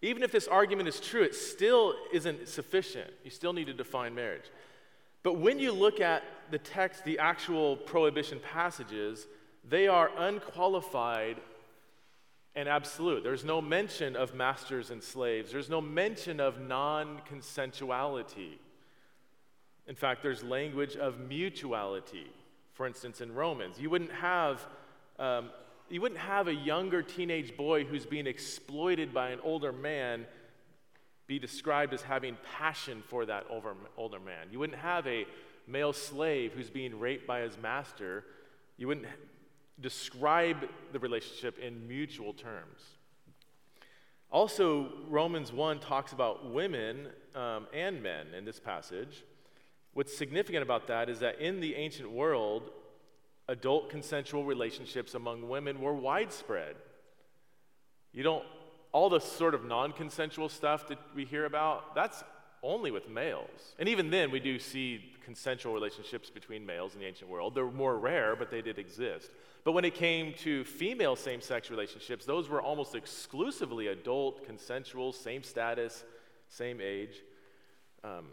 even 0.00 0.22
if 0.22 0.32
this 0.32 0.48
argument 0.48 0.88
is 0.88 0.98
true, 1.00 1.22
it 1.22 1.34
still 1.34 1.94
isn't 2.12 2.48
sufficient. 2.48 3.10
You 3.24 3.30
still 3.30 3.52
need 3.52 3.66
to 3.66 3.72
define 3.72 4.14
marriage. 4.14 4.50
But 5.22 5.34
when 5.34 5.58
you 5.58 5.72
look 5.72 6.00
at 6.00 6.24
the 6.50 6.58
text, 6.58 7.04
the 7.04 7.18
actual 7.18 7.76
prohibition 7.76 8.40
passages, 8.40 9.26
they 9.68 9.86
are 9.86 10.10
unqualified 10.18 11.36
and 12.54 12.68
absolute. 12.68 13.22
There's 13.22 13.44
no 13.44 13.60
mention 13.60 14.16
of 14.16 14.34
masters 14.34 14.90
and 14.90 15.02
slaves, 15.02 15.52
there's 15.52 15.70
no 15.70 15.80
mention 15.80 16.40
of 16.40 16.60
non 16.60 17.20
consensuality. 17.30 18.58
In 19.86 19.96
fact, 19.96 20.22
there's 20.22 20.44
language 20.44 20.96
of 20.96 21.18
mutuality. 21.18 22.30
For 22.74 22.86
instance, 22.86 23.20
in 23.20 23.34
Romans, 23.34 23.80
you 23.80 23.90
wouldn't 23.90 24.12
have 24.12 24.64
um, 25.18 25.50
you 25.90 26.00
wouldn't 26.00 26.20
have 26.20 26.48
a 26.48 26.54
younger 26.54 27.02
teenage 27.02 27.56
boy 27.56 27.84
who's 27.84 28.06
being 28.06 28.26
exploited 28.26 29.12
by 29.12 29.28
an 29.30 29.40
older 29.42 29.72
man 29.72 30.26
be 31.26 31.38
described 31.38 31.92
as 31.92 32.02
having 32.02 32.36
passion 32.56 33.02
for 33.08 33.26
that 33.26 33.44
older 33.50 34.20
man. 34.20 34.48
You 34.50 34.58
wouldn't 34.58 34.78
have 34.78 35.06
a 35.06 35.26
male 35.66 35.92
slave 35.92 36.52
who's 36.54 36.70
being 36.70 36.98
raped 36.98 37.26
by 37.26 37.40
his 37.40 37.56
master. 37.58 38.24
You 38.76 38.88
wouldn't 38.88 39.06
describe 39.82 40.68
the 40.92 40.98
relationship 40.98 41.58
in 41.58 41.86
mutual 41.86 42.32
terms. 42.32 42.80
Also, 44.30 44.88
Romans 45.08 45.52
1 45.52 45.80
talks 45.80 46.12
about 46.12 46.50
women 46.50 47.08
um, 47.34 47.66
and 47.74 48.02
men 48.02 48.28
in 48.36 48.46
this 48.46 48.58
passage. 48.58 49.24
What's 49.92 50.16
significant 50.16 50.62
about 50.62 50.86
that 50.86 51.10
is 51.10 51.20
that 51.20 51.38
in 51.38 51.60
the 51.60 51.74
ancient 51.74 52.10
world, 52.10 52.70
adult 53.48 53.90
consensual 53.90 54.44
relationships 54.44 55.14
among 55.14 55.48
women 55.48 55.80
were 55.82 55.92
widespread. 55.92 56.76
You 58.12 58.22
don't, 58.22 58.44
all 58.92 59.10
the 59.10 59.20
sort 59.20 59.54
of 59.54 59.66
non 59.66 59.92
consensual 59.92 60.48
stuff 60.48 60.88
that 60.88 60.98
we 61.14 61.26
hear 61.26 61.44
about, 61.44 61.94
that's 61.94 62.24
only 62.62 62.90
with 62.90 63.08
males. 63.08 63.74
And 63.78 63.88
even 63.88 64.10
then, 64.10 64.30
we 64.30 64.40
do 64.40 64.58
see 64.58 65.12
consensual 65.24 65.74
relationships 65.74 66.30
between 66.30 66.64
males 66.64 66.94
in 66.94 67.00
the 67.00 67.06
ancient 67.06 67.28
world. 67.28 67.54
They're 67.54 67.70
more 67.70 67.98
rare, 67.98 68.36
but 68.36 68.50
they 68.50 68.62
did 68.62 68.78
exist. 68.78 69.30
But 69.64 69.72
when 69.72 69.84
it 69.84 69.94
came 69.94 70.34
to 70.38 70.64
female 70.64 71.16
same 71.16 71.40
sex 71.40 71.70
relationships, 71.70 72.24
those 72.24 72.48
were 72.48 72.60
almost 72.60 72.94
exclusively 72.94 73.88
adult, 73.88 74.44
consensual, 74.44 75.12
same 75.12 75.42
status, 75.42 76.04
same 76.48 76.80
age. 76.80 77.16
Um, 78.04 78.26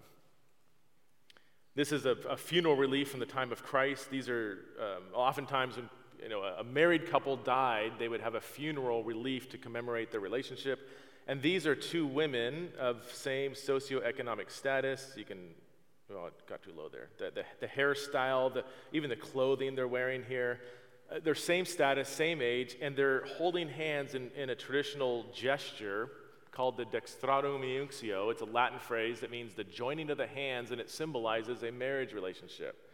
this 1.75 1.91
is 1.91 2.05
a, 2.05 2.11
a, 2.29 2.35
funeral 2.35 2.75
relief 2.75 3.09
from 3.09 3.19
the 3.19 3.25
time 3.25 3.51
of 3.51 3.63
Christ. 3.63 4.09
These 4.09 4.27
are 4.27 4.57
um, 4.81 5.03
oftentimes 5.13 5.75
when 5.75 5.89
you 6.21 6.27
know, 6.27 6.41
a 6.41 6.63
married 6.63 7.09
couple 7.09 7.37
died, 7.37 7.93
they 7.99 8.09
would 8.09 8.21
have 8.21 8.35
a 8.35 8.41
funeral 8.41 9.03
relief 9.03 9.49
to 9.51 9.57
commemorate 9.57 10.11
their 10.11 10.19
relationship. 10.19 10.89
And 11.29 11.43
these 11.43 11.67
are 11.67 11.75
two 11.75 12.07
women 12.07 12.69
of 12.79 13.03
same 13.13 13.51
socioeconomic 13.51 14.49
status. 14.49 15.13
You 15.15 15.25
can, 15.25 15.37
well, 16.09 16.25
it 16.25 16.33
got 16.49 16.63
too 16.63 16.71
low 16.75 16.89
there. 16.89 17.09
The, 17.19 17.29
the, 17.29 17.43
the 17.59 17.67
hairstyle, 17.67 18.51
the, 18.51 18.63
even 18.93 19.11
the 19.11 19.15
clothing 19.15 19.75
they're 19.75 19.87
wearing 19.87 20.23
here. 20.27 20.59
Uh, 21.11 21.19
they're 21.23 21.35
same 21.35 21.65
status, 21.65 22.09
same 22.09 22.41
age, 22.41 22.75
and 22.81 22.95
they're 22.95 23.25
holding 23.37 23.69
hands 23.69 24.15
in, 24.15 24.31
in 24.35 24.49
a 24.49 24.55
traditional 24.55 25.27
gesture 25.31 26.09
called 26.49 26.77
the 26.77 26.85
dextrarum 26.85 27.61
iunctio. 27.61 28.31
It's 28.31 28.41
a 28.41 28.45
Latin 28.45 28.79
phrase 28.79 29.19
that 29.19 29.29
means 29.29 29.53
the 29.53 29.63
joining 29.63 30.09
of 30.09 30.17
the 30.17 30.25
hands, 30.25 30.71
and 30.71 30.81
it 30.81 30.89
symbolizes 30.89 31.61
a 31.61 31.71
marriage 31.71 32.11
relationship. 32.11 32.89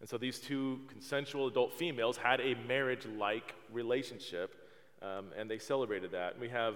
And 0.00 0.06
so 0.06 0.18
these 0.18 0.40
two 0.40 0.80
consensual 0.88 1.46
adult 1.46 1.72
females 1.72 2.18
had 2.18 2.42
a 2.42 2.54
marriage 2.68 3.06
like 3.16 3.54
relationship, 3.72 4.54
um, 5.00 5.28
and 5.38 5.50
they 5.50 5.58
celebrated 5.58 6.10
that. 6.12 6.32
And 6.32 6.42
we 6.42 6.50
have, 6.50 6.74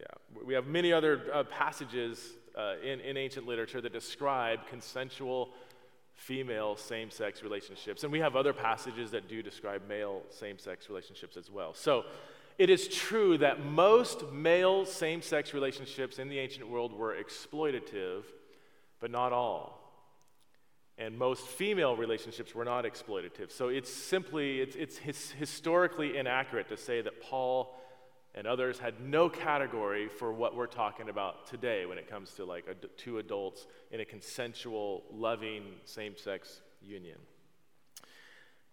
yeah, 0.00 0.06
we 0.44 0.54
have 0.54 0.66
many 0.66 0.92
other 0.92 1.22
uh, 1.32 1.44
passages 1.44 2.34
uh, 2.56 2.74
in, 2.82 3.00
in 3.00 3.16
ancient 3.16 3.46
literature 3.46 3.80
that 3.80 3.92
describe 3.92 4.66
consensual 4.68 5.50
female 6.14 6.76
same 6.76 7.10
sex 7.10 7.42
relationships. 7.42 8.02
And 8.02 8.12
we 8.12 8.18
have 8.18 8.34
other 8.34 8.52
passages 8.52 9.10
that 9.12 9.28
do 9.28 9.42
describe 9.42 9.86
male 9.88 10.22
same 10.30 10.58
sex 10.58 10.88
relationships 10.88 11.36
as 11.36 11.50
well. 11.50 11.74
So, 11.74 12.04
it 12.58 12.70
is 12.70 12.88
true 12.88 13.38
that 13.38 13.64
most 13.64 14.32
male 14.32 14.84
same 14.84 15.22
sex 15.22 15.54
relationships 15.54 16.18
in 16.18 16.28
the 16.28 16.40
ancient 16.40 16.68
world 16.68 16.92
were 16.92 17.14
exploitative, 17.14 18.24
but 18.98 19.12
not 19.12 19.32
all. 19.32 19.78
And 20.98 21.16
most 21.16 21.46
female 21.46 21.96
relationships 21.96 22.56
were 22.56 22.64
not 22.64 22.84
exploitative. 22.84 23.52
So 23.52 23.68
it's 23.68 23.92
simply, 23.92 24.60
it's, 24.60 24.74
it's 24.74 24.98
his, 24.98 25.30
historically 25.30 26.16
inaccurate 26.16 26.68
to 26.70 26.76
say 26.76 27.00
that 27.00 27.22
Paul 27.22 27.78
and 28.34 28.46
others 28.46 28.78
had 28.78 29.00
no 29.00 29.28
category 29.28 30.08
for 30.08 30.32
what 30.32 30.54
we're 30.54 30.66
talking 30.66 31.08
about 31.08 31.46
today 31.46 31.86
when 31.86 31.98
it 31.98 32.08
comes 32.08 32.32
to 32.32 32.44
like 32.44 32.66
ad- 32.68 32.88
two 32.96 33.18
adults 33.18 33.66
in 33.90 34.00
a 34.00 34.04
consensual, 34.04 35.04
loving, 35.12 35.64
same 35.84 36.16
sex 36.16 36.60
union. 36.82 37.18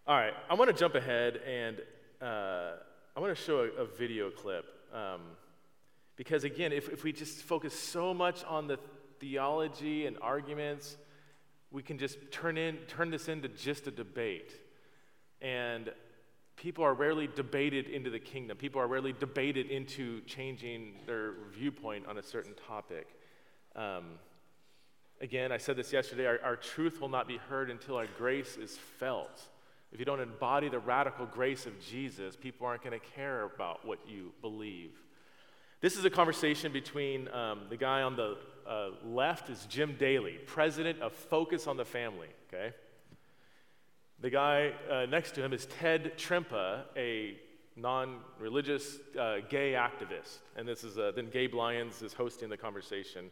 All 0.07 0.15
right, 0.15 0.33
I 0.49 0.53
want 0.53 0.69
to 0.69 0.77
jump 0.77 0.95
ahead 0.95 1.37
and. 1.47 1.81
Uh, 2.21 2.77
I 3.17 3.21
want 3.21 3.33
to 3.33 3.41
show 3.41 3.59
a, 3.59 3.83
a 3.83 3.85
video 3.85 4.29
clip. 4.29 4.65
Um, 4.93 5.21
because 6.17 6.43
again, 6.43 6.73
if, 6.73 6.89
if 6.89 7.05
we 7.05 7.13
just 7.13 7.43
focus 7.43 7.73
so 7.73 8.13
much 8.13 8.43
on 8.43 8.67
the 8.67 8.77
theology 9.21 10.05
and 10.05 10.17
arguments, 10.21 10.97
we 11.71 11.81
can 11.81 11.97
just 11.97 12.17
turn, 12.31 12.57
in, 12.57 12.75
turn 12.89 13.11
this 13.11 13.29
into 13.29 13.47
just 13.47 13.87
a 13.87 13.91
debate. 13.91 14.51
And 15.41 15.91
people 16.55 16.83
are 16.83 16.93
rarely 16.93 17.27
debated 17.27 17.87
into 17.87 18.09
the 18.09 18.19
kingdom. 18.19 18.57
People 18.57 18.81
are 18.81 18.87
rarely 18.87 19.13
debated 19.13 19.67
into 19.67 20.21
changing 20.21 20.93
their 21.05 21.33
viewpoint 21.51 22.05
on 22.07 22.17
a 22.17 22.23
certain 22.23 22.53
topic. 22.67 23.07
Um, 23.75 24.19
again, 25.21 25.51
I 25.51 25.57
said 25.57 25.75
this 25.75 25.91
yesterday 25.91 26.25
our, 26.25 26.39
our 26.43 26.55
truth 26.55 27.01
will 27.01 27.09
not 27.09 27.27
be 27.27 27.37
heard 27.37 27.69
until 27.69 27.97
our 27.97 28.07
grace 28.17 28.57
is 28.57 28.77
felt. 28.77 29.49
If 29.91 29.99
you 29.99 30.05
don't 30.05 30.19
embody 30.19 30.69
the 30.69 30.79
radical 30.79 31.25
grace 31.25 31.65
of 31.65 31.79
Jesus, 31.79 32.35
people 32.35 32.67
aren't 32.67 32.83
going 32.83 32.99
to 32.99 33.05
care 33.15 33.43
about 33.43 33.85
what 33.85 33.99
you 34.07 34.33
believe. 34.41 34.91
This 35.81 35.97
is 35.97 36.05
a 36.05 36.09
conversation 36.09 36.71
between 36.71 37.27
um, 37.29 37.61
the 37.69 37.77
guy 37.77 38.01
on 38.01 38.15
the 38.15 38.37
uh, 38.67 38.89
left 39.05 39.49
is 39.49 39.65
Jim 39.69 39.95
Daly, 39.99 40.39
president 40.45 41.01
of 41.01 41.13
Focus 41.13 41.67
on 41.67 41.77
the 41.77 41.85
Family. 41.85 42.29
Okay, 42.47 42.73
the 44.21 44.29
guy 44.29 44.71
uh, 44.89 45.05
next 45.05 45.35
to 45.35 45.43
him 45.43 45.53
is 45.53 45.65
Ted 45.65 46.17
Trimpa, 46.17 46.83
a 46.95 47.37
non-religious 47.75 48.99
uh, 49.19 49.37
gay 49.49 49.73
activist, 49.73 50.39
and 50.55 50.67
this 50.67 50.83
is 50.83 50.97
uh, 50.97 51.11
then 51.15 51.29
Gabe 51.29 51.53
Lyons 51.53 52.01
is 52.01 52.13
hosting 52.13 52.49
the 52.49 52.57
conversation. 52.57 53.29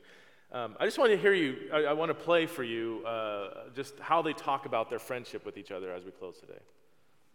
Um, 0.51 0.75
I 0.79 0.85
just 0.85 0.99
want 0.99 1.09
to 1.11 1.17
hear 1.17 1.33
you, 1.33 1.71
I, 1.73 1.89
I 1.89 1.93
want 1.93 2.09
to 2.11 2.13
play 2.13 2.45
for 2.45 2.63
you 2.63 3.01
uh, 3.07 3.71
just 3.73 3.97
how 3.99 4.21
they 4.21 4.33
talk 4.33 4.67
about 4.67 4.89
their 4.89 4.99
friendship 4.99 5.45
with 5.45 5.57
each 5.57 5.71
other 5.71 5.91
as 5.91 6.03
we 6.03 6.11
close 6.11 6.37
today. 6.37 6.59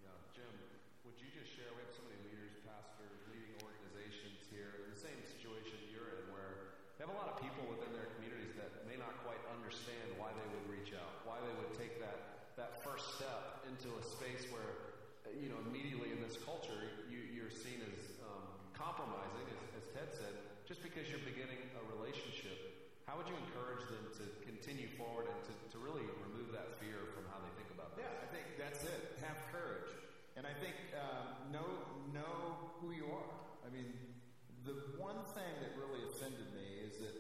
Yeah, 0.05 0.13
Jim, 0.31 0.53
would 1.03 1.19
you 1.19 1.27
just 1.35 1.51
share? 1.51 1.73
We 1.75 1.83
have 1.83 1.91
so 1.91 2.05
many 2.07 2.21
leaders, 2.29 2.61
pastors, 2.63 3.19
leading 3.33 3.59
organizations 3.65 4.47
here 4.53 4.87
in 4.87 4.93
the 4.93 5.01
same 5.01 5.19
situation 5.27 5.75
you're 5.91 6.15
in, 6.15 6.31
where 6.31 6.79
they 6.95 7.09
have 7.09 7.11
a 7.11 7.19
lot 7.19 7.33
of 7.33 7.43
people 7.43 7.67
within 7.67 7.91
their 7.91 8.07
communities 8.21 8.55
that 8.55 8.87
may 8.87 9.01
not 9.01 9.17
quite 9.27 9.41
understand 9.51 10.15
why 10.21 10.31
they 10.37 10.47
would 10.55 10.71
reach 10.71 10.95
out, 10.95 11.27
why 11.27 11.43
they 11.43 11.55
would 11.59 11.75
take 11.75 11.99
that, 11.99 12.55
that 12.55 12.79
first 12.87 13.19
step 13.19 13.58
into 13.69 13.93
a 13.95 14.05
space 14.05 14.49
where, 14.49 14.97
you 15.37 15.53
know, 15.53 15.61
immediately 15.69 16.11
in 16.11 16.21
this 16.25 16.41
culture, 16.41 17.05
you, 17.13 17.21
you're 17.29 17.53
seen 17.53 17.85
as 17.85 18.19
um, 18.25 18.49
compromising, 18.73 19.45
as, 19.53 19.61
as 19.79 19.85
Ted 19.93 20.09
said, 20.11 20.35
just 20.65 20.81
because 20.81 21.09
you're 21.09 21.25
beginning 21.25 21.61
a 21.77 21.83
relationship 21.93 22.79
how 23.09 23.17
would 23.17 23.25
you 23.25 23.41
encourage 23.41 23.89
them 23.89 24.05
to 24.21 24.25
continue 24.45 24.85
forward 25.01 25.33
and 25.33 25.41
to, 25.49 25.53
to 25.73 25.81
really 25.81 26.05
remove 26.29 26.53
that 26.53 26.77
fear 26.77 27.09
from 27.17 27.25
how 27.33 27.41
they 27.41 27.49
think 27.57 27.73
about 27.73 27.97
this? 27.97 28.05
Yeah, 28.05 28.13
I 28.21 28.29
think 28.29 28.45
that's 28.61 28.85
it. 28.85 29.17
Have 29.25 29.41
courage. 29.49 29.89
And 30.37 30.45
I 30.45 30.53
think 30.61 30.77
um, 30.93 31.49
know, 31.49 31.65
know 32.13 32.69
who 32.85 32.93
you 32.93 33.09
are. 33.09 33.33
I 33.65 33.73
mean, 33.73 33.89
the 34.69 34.77
one 35.01 35.17
thing 35.33 35.55
that 35.65 35.73
really 35.81 36.05
offended 36.05 36.53
me 36.53 36.85
is 36.85 37.01
that 37.01 37.17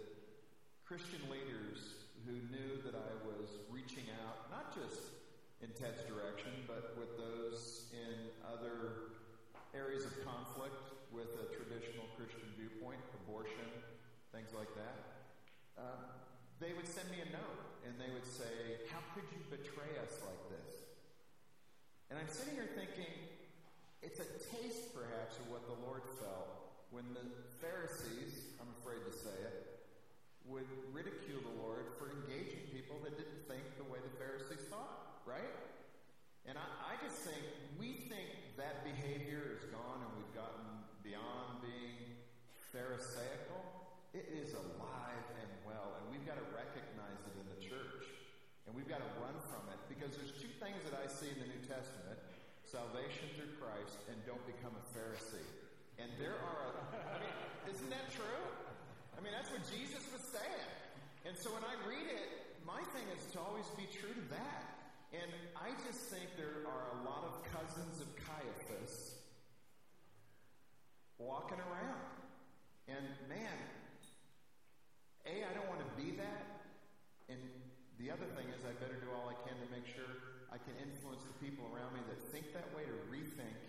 Christian 0.84 1.24
leaders 1.32 2.04
who 2.28 2.36
knew 2.52 2.84
that 2.84 2.92
I 2.92 3.12
was 3.24 3.48
reaching 3.72 4.12
out, 4.28 4.52
not 4.52 4.76
just 4.76 5.17
in 5.62 5.70
Ted's 5.74 6.02
direction, 6.06 6.52
but 6.66 6.94
with 6.94 7.18
those 7.18 7.90
in 7.92 8.30
other 8.46 9.18
areas 9.74 10.04
of 10.04 10.14
conflict 10.22 10.78
with 11.10 11.28
a 11.38 11.46
traditional 11.54 12.06
Christian 12.14 12.46
viewpoint, 12.54 13.00
abortion, 13.24 13.66
things 14.32 14.54
like 14.54 14.70
that 14.76 15.18
um, 15.78 16.02
they 16.58 16.74
would 16.74 16.90
send 16.90 17.06
me 17.14 17.22
a 17.22 17.30
note 17.30 17.62
and 17.86 17.94
they 18.02 18.10
would 18.10 18.26
say, 18.26 18.82
How 18.90 18.98
could 19.14 19.26
you 19.30 19.38
betray 19.46 19.94
us 20.02 20.18
like 20.26 20.42
this? 20.50 20.82
And 22.10 22.18
I'm 22.18 22.28
sitting 22.28 22.58
here 22.58 22.68
thinking, 22.74 23.10
it's 24.02 24.18
a 24.18 24.28
taste 24.50 24.94
perhaps 24.94 25.38
of 25.38 25.46
what 25.50 25.66
the 25.70 25.78
Lord 25.86 26.02
felt 26.18 26.74
when 26.90 27.04
the 27.14 27.26
Pharisees, 27.62 28.56
I'm 28.58 28.70
afraid 28.80 29.04
to 29.06 29.12
say 29.14 29.34
it, 29.34 29.86
would 30.48 30.66
ridicule 30.90 31.44
the 31.44 31.56
Lord 31.60 31.92
for 32.00 32.08
engaging 32.24 32.64
people 32.72 32.96
that 33.04 33.12
didn't 33.20 33.44
think 33.44 33.62
the 33.76 33.84
way 33.84 34.00
the 34.00 34.14
Pharisees 34.16 34.64
thought, 34.72 35.07
right? 35.28 35.52
And 36.48 36.56
I, 36.56 36.64
I 36.64 36.94
just 37.04 37.20
think 37.20 37.44
we 37.76 38.08
think 38.08 38.56
that 38.56 38.80
behavior 38.80 39.52
is 39.52 39.68
gone 39.68 40.00
and 40.00 40.10
we've 40.16 40.32
gotten 40.32 40.64
beyond 41.04 41.60
being 41.60 42.16
Pharisaical. 42.72 43.60
It 44.16 44.24
is 44.32 44.56
alive 44.56 45.26
and 45.44 45.50
well, 45.68 46.00
and 46.00 46.08
we've 46.08 46.24
got 46.24 46.40
to 46.40 46.48
recognize 46.56 47.20
it 47.28 47.36
in 47.36 47.46
the 47.52 47.60
church. 47.60 48.08
And 48.64 48.72
we've 48.72 48.88
got 48.88 49.04
to 49.04 49.10
run 49.20 49.36
from 49.52 49.68
it 49.68 49.80
because 49.92 50.16
there's 50.16 50.32
two 50.40 50.52
things 50.56 50.80
that 50.88 50.96
I 50.96 51.04
see 51.04 51.28
in 51.28 51.40
the 51.40 51.48
New 51.52 51.64
Testament 51.68 52.16
salvation 52.64 53.28
through 53.36 53.56
Christ 53.60 54.00
and 54.08 54.16
don't 54.24 54.44
become 54.48 54.72
a 54.76 54.84
Pharisee. 54.92 55.48
And 56.00 56.12
there 56.20 56.36
are, 56.36 56.68
a, 56.76 56.84
I 57.12 57.16
mean, 57.20 57.36
isn't 57.68 57.88
that 57.92 58.08
true? 58.12 58.44
I 59.16 59.24
mean, 59.24 59.32
that's 59.32 59.48
what 59.48 59.64
Jesus 59.68 60.04
was 60.12 60.20
saying. 60.20 60.68
And 61.24 61.36
so 61.36 61.52
when 61.52 61.64
I 61.64 61.76
read 61.88 62.08
it, 62.08 62.56
my 62.68 62.84
thing 62.92 63.08
is 63.16 63.24
to 63.32 63.40
always 63.40 63.64
be 63.80 63.88
true 63.88 64.12
to 64.12 64.24
that. 64.36 64.67
And 65.12 65.32
I 65.56 65.72
just 65.88 66.12
think 66.12 66.28
there 66.36 66.68
are 66.68 66.84
a 66.92 67.04
lot 67.08 67.24
of 67.24 67.40
cousins 67.48 68.00
of 68.04 68.08
Caiaphas 68.20 69.16
walking 71.16 71.56
around. 71.64 72.12
And 72.88 73.04
man, 73.28 73.56
A, 75.24 75.48
I 75.48 75.50
don't 75.56 75.68
want 75.72 75.80
to 75.80 75.92
be 75.96 76.12
that. 76.20 76.68
And 77.32 77.40
the 77.96 78.12
other 78.12 78.28
thing 78.36 78.52
is, 78.52 78.60
I 78.68 78.76
better 78.76 79.00
do 79.00 79.08
all 79.16 79.32
I 79.32 79.36
can 79.48 79.56
to 79.56 79.68
make 79.72 79.88
sure 79.88 80.44
I 80.52 80.60
can 80.60 80.76
influence 80.76 81.24
the 81.24 81.36
people 81.40 81.64
around 81.72 81.96
me 81.96 82.04
that 82.08 82.20
think 82.28 82.52
that 82.52 82.68
way 82.76 82.84
to 82.84 82.96
rethink 83.08 83.60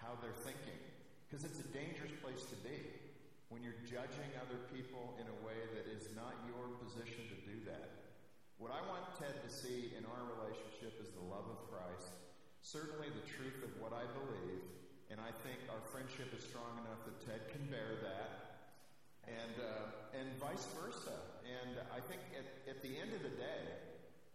how 0.00 0.16
they're 0.24 0.36
thinking. 0.44 0.80
Because 1.28 1.44
it's 1.44 1.60
a 1.60 1.68
dangerous 1.76 2.12
place 2.24 2.42
to 2.48 2.56
be 2.64 2.76
when 3.52 3.60
you're 3.60 3.78
judging 3.84 4.32
other 4.40 4.64
people 4.72 5.14
in 5.20 5.28
a 5.28 5.38
way 5.44 5.60
that 5.76 5.86
is 5.92 6.08
not 6.16 6.34
your 6.48 6.72
position 6.80 7.28
to 7.28 7.36
do 7.44 7.56
that. 7.68 8.09
What 8.60 8.76
I 8.76 8.84
want 8.92 9.08
Ted 9.16 9.40
to 9.40 9.48
see 9.48 9.88
in 9.96 10.04
our 10.04 10.24
relationship 10.36 11.00
is 11.00 11.08
the 11.16 11.24
love 11.24 11.48
of 11.48 11.64
Christ, 11.72 12.12
certainly 12.60 13.08
the 13.08 13.24
truth 13.24 13.56
of 13.64 13.72
what 13.80 13.96
I 13.96 14.04
believe, 14.12 14.60
and 15.08 15.16
I 15.16 15.32
think 15.40 15.64
our 15.72 15.80
friendship 15.88 16.28
is 16.36 16.44
strong 16.44 16.68
enough 16.84 17.00
that 17.08 17.16
Ted 17.24 17.40
can 17.56 17.64
bear 17.72 18.04
that, 18.04 18.68
and 19.24 19.56
uh, 19.64 20.12
and 20.12 20.28
vice 20.36 20.68
versa. 20.76 21.16
And 21.48 21.80
I 21.88 22.04
think 22.04 22.20
at, 22.36 22.44
at 22.68 22.84
the 22.84 23.00
end 23.00 23.16
of 23.16 23.24
the 23.24 23.32
day, 23.32 23.64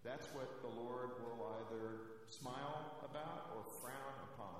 that's 0.02 0.26
what 0.34 0.50
the 0.66 0.74
Lord 0.74 1.22
will 1.22 1.46
either 1.62 2.18
smile 2.26 2.98
about 3.06 3.54
or 3.54 3.62
frown 3.78 4.18
upon. 4.34 4.58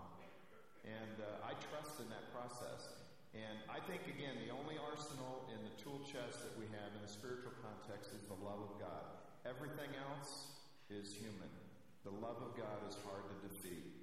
And 0.86 1.18
uh, 1.18 1.50
I 1.50 1.58
trust 1.74 1.98
in 1.98 2.06
that 2.14 2.30
process. 2.30 3.02
And 3.34 3.58
I 3.66 3.82
think, 3.90 4.06
again, 4.06 4.38
the 4.46 4.54
only 4.54 4.78
arsenal 4.78 5.50
in 5.50 5.58
the 5.66 5.74
tool 5.82 6.06
chest 6.06 6.46
that 6.46 6.54
we 6.54 6.70
have 6.70 6.94
in 6.94 7.02
a 7.02 7.10
spiritual 7.10 7.58
context 7.66 8.14
is 8.14 8.22
the 8.30 8.38
love 8.38 8.62
of 8.62 8.78
God. 8.78 9.15
Everything 9.46 9.94
else 10.10 10.58
is 10.90 11.14
human. 11.14 11.54
The 12.02 12.10
love 12.10 12.42
of 12.42 12.58
God 12.58 12.82
is 12.90 12.98
hard 13.06 13.30
to 13.30 13.36
defeat. 13.46 13.94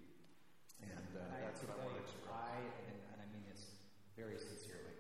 And 0.79 1.11
uh, 1.19 1.35
I 1.35 1.51
that's 1.51 1.67
what 1.67 1.75
I 1.75 1.83
want 1.83 1.99
to 1.99 2.03
express. 2.07 2.31
I, 2.31 2.63
and, 2.87 2.99
and 3.11 3.19
I 3.19 3.27
mean 3.35 3.43
this 3.51 3.75
very 4.15 4.39
sincerely, 4.39 4.95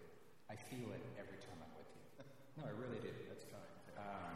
I 0.51 0.59
feel 0.59 0.91
it 0.91 1.03
every 1.15 1.39
time 1.47 1.63
I'm 1.63 1.71
with 1.79 1.91
you. 1.95 2.03
No, 2.59 2.67
I 2.67 2.75
really 2.75 2.99
do. 3.01 3.15
That's 3.31 3.47
kind. 3.49 3.65
Um, 3.97 4.35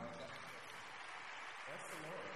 that's 1.67 1.87
the 1.91 2.01
Lord. 2.07 2.33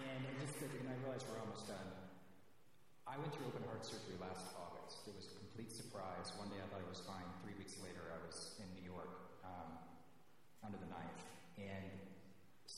And 0.00 0.24
just, 0.40 0.56
and 0.64 0.88
I 0.88 0.96
realize 1.04 1.20
we're 1.28 1.38
almost 1.38 1.68
done. 1.68 1.88
I 3.04 3.20
went 3.20 3.28
through 3.36 3.52
open 3.52 3.62
heart 3.68 3.84
surgery 3.84 4.16
last 4.16 4.56
August. 4.56 5.04
It 5.04 5.14
was 5.14 5.30
a 5.30 5.36
complete 5.36 5.68
surprise. 5.68 6.32
One 6.40 6.48
day 6.48 6.58
I 6.58 6.66
thought 6.72 6.80
I 6.80 6.88
was 6.88 7.04
fine. 7.04 7.28
Three 7.44 7.54
weeks 7.60 7.76
later, 7.84 8.08
I 8.08 8.18
was 8.24 8.56
in 8.56 8.66
New 8.72 8.88
York 8.88 9.12
um, 9.44 9.76
under 10.64 10.80
the 10.80 10.88
knife. 10.88 11.20
And 11.60 11.89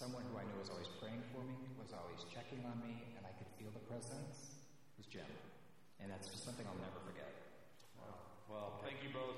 someone 0.02 0.24
who 0.32 0.36
I 0.36 0.42
know 0.42 0.58
was 0.58 0.68
always 0.68 0.88
praying 0.98 1.22
for 1.30 1.44
me, 1.46 1.54
was 1.78 1.94
always 1.94 2.26
checking 2.26 2.58
on 2.66 2.74
me, 2.82 3.06
and 3.16 3.24
I 3.24 3.30
could 3.38 3.46
feel 3.54 3.70
the 3.72 3.86
presence, 3.86 4.66
was 4.98 5.06
Jim. 5.06 5.22
And 6.00 6.10
that's 6.10 6.26
just 6.26 6.44
something 6.44 6.66
I'll 6.66 6.82
never 6.82 6.98
forget. 7.06 7.30
Well, 8.50 8.82
thank 8.82 8.96
you 9.04 9.10
both. 9.14 9.36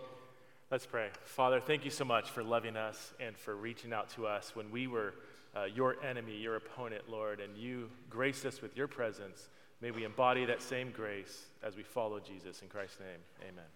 Let's 0.71 0.87
pray. 0.87 1.11
Father, 1.25 1.61
thank 1.61 1.85
you 1.85 1.91
so 1.91 2.07
much 2.07 2.31
for 2.31 2.43
loving 2.43 2.79
us 2.79 3.13
and 3.21 3.37
for 3.37 3.55
reaching 3.55 3.93
out 3.93 4.09
to 4.17 4.27
us 4.27 4.57
when 4.57 4.71
we 4.71 4.87
were 4.87 5.13
uh, 5.55 5.65
your 5.65 6.03
enemy, 6.03 6.39
your 6.39 6.57
opponent, 6.57 7.11
Lord, 7.11 7.41
and 7.41 7.59
you 7.59 7.91
graced 8.09 8.47
us 8.47 8.63
with 8.63 8.75
your 8.75 8.89
presence. 8.89 9.51
May 9.83 9.91
we 9.91 10.05
embody 10.05 10.47
that 10.47 10.63
same 10.63 10.93
grace 10.93 11.45
as 11.63 11.77
we 11.77 11.83
follow 11.83 12.21
Jesus. 12.21 12.63
In 12.63 12.69
Christ's 12.69 13.01
name, 13.01 13.21
amen. 13.43 13.69